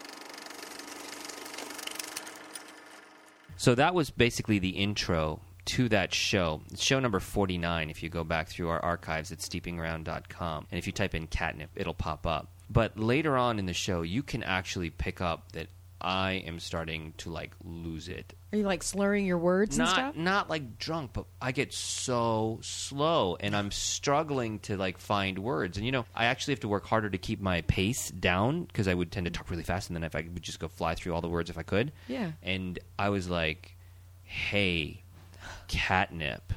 So 3.56 3.74
that 3.74 3.94
was 3.94 4.10
basically 4.10 4.58
the 4.58 4.70
intro 4.70 5.40
to 5.66 5.88
that 5.90 6.14
show. 6.14 6.62
It's 6.72 6.82
show 6.82 6.98
number 6.98 7.20
49 7.20 7.90
if 7.90 8.02
you 8.02 8.08
go 8.08 8.24
back 8.24 8.48
through 8.48 8.70
our 8.70 8.80
archives 8.82 9.30
at 9.32 9.38
steepingaround.com. 9.38 10.66
And 10.70 10.78
if 10.78 10.86
you 10.86 10.92
type 10.92 11.14
in 11.14 11.26
catnip, 11.26 11.70
it'll 11.76 11.94
pop 11.94 12.26
up. 12.26 12.48
But 12.70 12.98
later 12.98 13.36
on 13.36 13.58
in 13.58 13.66
the 13.66 13.74
show, 13.74 14.02
you 14.02 14.22
can 14.22 14.42
actually 14.44 14.90
pick 14.90 15.20
up 15.20 15.52
that 15.52 15.66
I 16.00 16.42
am 16.46 16.60
starting 16.60 17.12
to 17.18 17.30
like 17.30 17.52
lose 17.62 18.08
it 18.08 18.32
Are 18.54 18.56
you 18.56 18.64
like 18.64 18.82
slurring 18.82 19.26
your 19.26 19.36
words 19.36 19.76
and 19.76 19.84
not 19.84 19.94
stuff? 19.94 20.16
not 20.16 20.48
like 20.48 20.78
drunk, 20.78 21.10
but 21.12 21.26
I 21.42 21.52
get 21.52 21.74
so 21.74 22.58
slow 22.62 23.36
and 23.38 23.54
I'm 23.54 23.70
struggling 23.70 24.60
to 24.60 24.78
like 24.78 24.96
find 24.96 25.38
words. 25.38 25.76
And 25.76 25.84
you 25.84 25.92
know, 25.92 26.06
I 26.14 26.24
actually 26.26 26.52
have 26.52 26.60
to 26.60 26.68
work 26.68 26.86
harder 26.86 27.10
to 27.10 27.18
keep 27.18 27.40
my 27.42 27.60
pace 27.62 28.10
down 28.10 28.64
because 28.64 28.88
I 28.88 28.94
would 28.94 29.12
tend 29.12 29.26
to 29.26 29.30
talk 29.30 29.50
really 29.50 29.62
fast, 29.62 29.90
and 29.90 29.96
then 29.96 30.04
if 30.04 30.14
I 30.14 30.20
would 30.20 30.42
just 30.42 30.58
go 30.58 30.68
fly 30.68 30.94
through 30.94 31.12
all 31.12 31.20
the 31.20 31.28
words 31.28 31.50
if 31.50 31.58
I 31.58 31.64
could. 31.64 31.92
Yeah. 32.08 32.32
And 32.42 32.78
I 32.98 33.10
was 33.10 33.28
like, 33.28 33.76
"Hey, 34.22 35.02
catnip." 35.68 36.54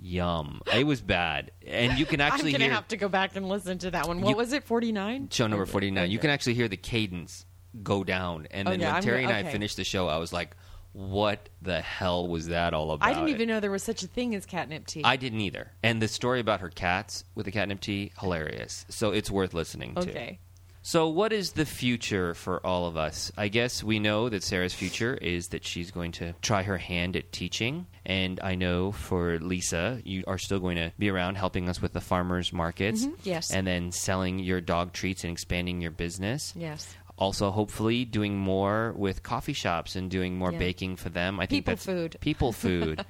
Yum. 0.00 0.60
It 0.74 0.86
was 0.86 1.00
bad. 1.00 1.50
And 1.66 1.98
you 1.98 2.06
can 2.06 2.20
actually 2.22 2.50
I'm 2.50 2.52
gonna 2.52 2.64
hear 2.64 2.74
have 2.74 2.88
to 2.88 2.96
go 2.96 3.08
back 3.08 3.36
and 3.36 3.48
listen 3.48 3.78
to 3.78 3.90
that 3.90 4.06
one. 4.06 4.20
What 4.20 4.30
You- 4.30 4.36
was 4.36 4.52
it? 4.52 4.64
Forty 4.64 4.92
nine. 4.92 5.28
show 5.30 5.46
number 5.46 5.66
49 5.66 6.10
you 6.10 6.18
can 6.18 6.30
actually 6.30 6.54
hear 6.54 6.68
the 6.68 6.76
cadence 6.76 7.44
go 7.82 8.02
down 8.04 8.46
and 8.50 8.66
oh, 8.66 8.70
then 8.70 8.80
Okay, 8.80 8.86
when 8.86 8.94
I'm 8.96 9.02
terry 9.02 9.24
and 9.24 9.32
i 9.32 9.40
okay. 9.40 9.52
finished 9.52 9.76
the 9.76 9.84
show 9.84 10.08
i 10.08 10.16
was 10.16 10.32
like 10.32 10.56
what 10.92 11.48
the 11.62 11.80
hell 11.80 12.26
was 12.26 12.48
that 12.48 12.74
all 12.74 12.90
about 12.90 13.06
I 13.08 13.12
didn't 13.12 13.28
even 13.28 13.46
know 13.48 13.60
there 13.60 13.70
was 13.70 13.82
such 13.82 14.02
a 14.02 14.06
thing 14.06 14.34
as 14.34 14.46
catnip 14.46 14.86
tea. 14.86 15.02
I 15.04 15.16
didn't 15.16 15.40
either. 15.42 15.70
And 15.82 16.00
the 16.02 16.08
story 16.08 16.40
about 16.40 16.60
her 16.60 16.70
cats 16.70 17.24
with 17.34 17.44
the 17.46 17.52
catnip 17.52 17.80
tea, 17.80 18.10
hilarious. 18.18 18.86
So 18.88 19.12
it's 19.12 19.30
worth 19.30 19.54
listening 19.54 19.94
to. 19.96 20.00
okay. 20.10 20.40
So, 20.90 21.06
what 21.10 21.34
is 21.34 21.52
the 21.52 21.66
future 21.66 22.32
for 22.32 22.64
all 22.66 22.86
of 22.86 22.96
us? 22.96 23.30
I 23.36 23.48
guess 23.48 23.84
we 23.84 23.98
know 23.98 24.30
that 24.30 24.42
Sarah's 24.42 24.72
future 24.72 25.12
is 25.20 25.48
that 25.48 25.62
she's 25.62 25.90
going 25.90 26.12
to 26.12 26.32
try 26.40 26.62
her 26.62 26.78
hand 26.78 27.14
at 27.14 27.30
teaching. 27.30 27.84
And 28.06 28.40
I 28.42 28.54
know 28.54 28.92
for 28.92 29.38
Lisa, 29.38 30.00
you 30.02 30.24
are 30.26 30.38
still 30.38 30.60
going 30.60 30.76
to 30.76 30.90
be 30.98 31.10
around 31.10 31.34
helping 31.34 31.68
us 31.68 31.82
with 31.82 31.92
the 31.92 32.00
farmers 32.00 32.54
markets. 32.54 33.06
Yes. 33.22 33.50
And 33.50 33.66
then 33.66 33.92
selling 33.92 34.38
your 34.38 34.62
dog 34.62 34.94
treats 34.94 35.24
and 35.24 35.30
expanding 35.30 35.82
your 35.82 35.90
business. 35.90 36.54
Yes. 36.56 36.96
Also, 37.18 37.50
hopefully, 37.50 38.06
doing 38.06 38.38
more 38.38 38.94
with 38.96 39.22
coffee 39.22 39.52
shops 39.52 39.94
and 39.94 40.08
doing 40.10 40.38
more 40.38 40.52
Yeah. 40.52 40.58
baking 40.58 40.96
for 40.96 41.10
them. 41.10 41.38
I 41.38 41.44
think 41.44 41.66
People 41.66 41.72
that's 41.72 41.84
food. 41.84 42.16
People 42.20 42.52
food. 42.64 43.04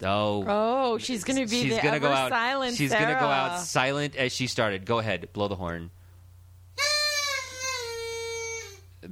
Oh, 0.03 0.45
Oh, 0.47 0.97
she's 0.99 1.23
going 1.23 1.38
to 1.43 1.49
be 1.49 1.63
she's 1.63 1.75
the 1.75 1.81
gonna 1.81 1.99
go 1.99 2.12
out. 2.12 2.29
silent 2.29 2.75
she's 2.77 2.91
gonna 2.91 3.19
go 3.19 3.25
out 3.25 3.60
silent 3.62 4.15
as 4.15 4.31
she 4.31 4.45
started. 4.45 4.86
Go 4.86 4.99
ahead, 4.99 5.33
blow 5.33 5.47
the 5.47 5.55
horn. 5.55 5.89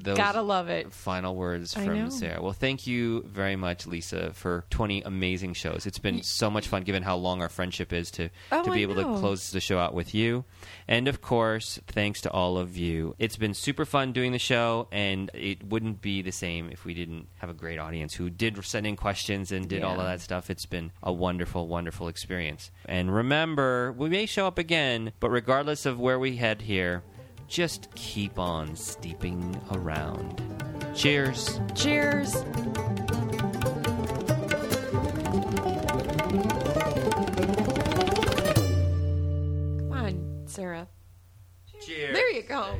Those 0.03 0.17
Gotta 0.17 0.41
love 0.41 0.69
it. 0.69 0.91
final 0.93 1.35
words 1.35 1.75
I 1.75 1.85
from 1.85 1.93
know. 2.05 2.09
Sarah. 2.09 2.41
Well, 2.41 2.53
thank 2.53 2.87
you 2.87 3.23
very 3.23 3.55
much, 3.55 3.87
Lisa, 3.87 4.31
for 4.33 4.65
20 4.69 5.01
amazing 5.03 5.53
shows. 5.53 5.85
It's 5.85 5.99
been 5.99 6.23
so 6.23 6.49
much 6.51 6.67
fun, 6.67 6.83
given 6.83 7.03
how 7.03 7.15
long 7.15 7.41
our 7.41 7.49
friendship 7.49 7.93
is, 7.93 8.11
to 8.11 8.29
Oh, 8.51 8.63
to 8.63 8.71
be 8.71 8.79
I 8.79 8.81
able 8.83 8.95
know. 8.95 9.13
to 9.15 9.19
close 9.19 9.51
the 9.51 9.59
show 9.59 9.79
out 9.79 9.93
with 9.93 10.13
you. 10.13 10.45
And 10.87 11.07
of 11.07 11.21
course, 11.21 11.79
thanks 11.87 12.21
to 12.21 12.31
all 12.31 12.57
of 12.57 12.77
you. 12.77 13.15
It's 13.19 13.37
been 13.37 13.53
super 13.53 13.85
fun 13.85 14.11
doing 14.13 14.31
the 14.31 14.39
show, 14.39 14.87
and 14.91 15.31
it 15.33 15.63
wouldn't 15.63 16.01
be 16.01 16.21
the 16.21 16.31
same 16.31 16.69
if 16.71 16.85
we 16.85 16.93
didn't 16.93 17.27
have 17.39 17.49
a 17.49 17.53
great 17.53 17.79
audience 17.79 18.13
who 18.15 18.29
did 18.29 18.63
send 18.65 18.85
in 18.87 18.95
questions 18.95 19.51
and 19.51 19.67
did 19.67 19.83
all 19.83 19.99
of 19.99 20.05
that 20.05 20.21
stuff. 20.21 20.49
It's 20.49 20.65
been 20.65 20.91
a 21.03 21.11
wonderful, 21.13 21.67
wonderful 21.67 22.07
experience. 22.07 22.71
And 22.85 23.13
remember, 23.13 23.91
we 23.91 24.09
may 24.09 24.25
show 24.25 24.47
up 24.47 24.57
again, 24.57 25.11
but 25.19 25.29
regardless 25.29 25.85
of 25.85 25.99
where 25.99 26.17
we 26.19 26.37
head 26.37 26.61
here, 26.63 27.03
just 27.47 27.93
keep 27.95 28.39
on 28.39 28.75
steeping 28.75 29.59
around. 29.71 30.41
Cheers. 30.95 31.59
Cheers. 31.73 32.33
Come 39.79 39.91
on, 39.91 40.43
Sarah. 40.45 40.87
Cheers. 41.81 42.13
There 42.13 42.31
you 42.31 42.43
go. 42.43 42.77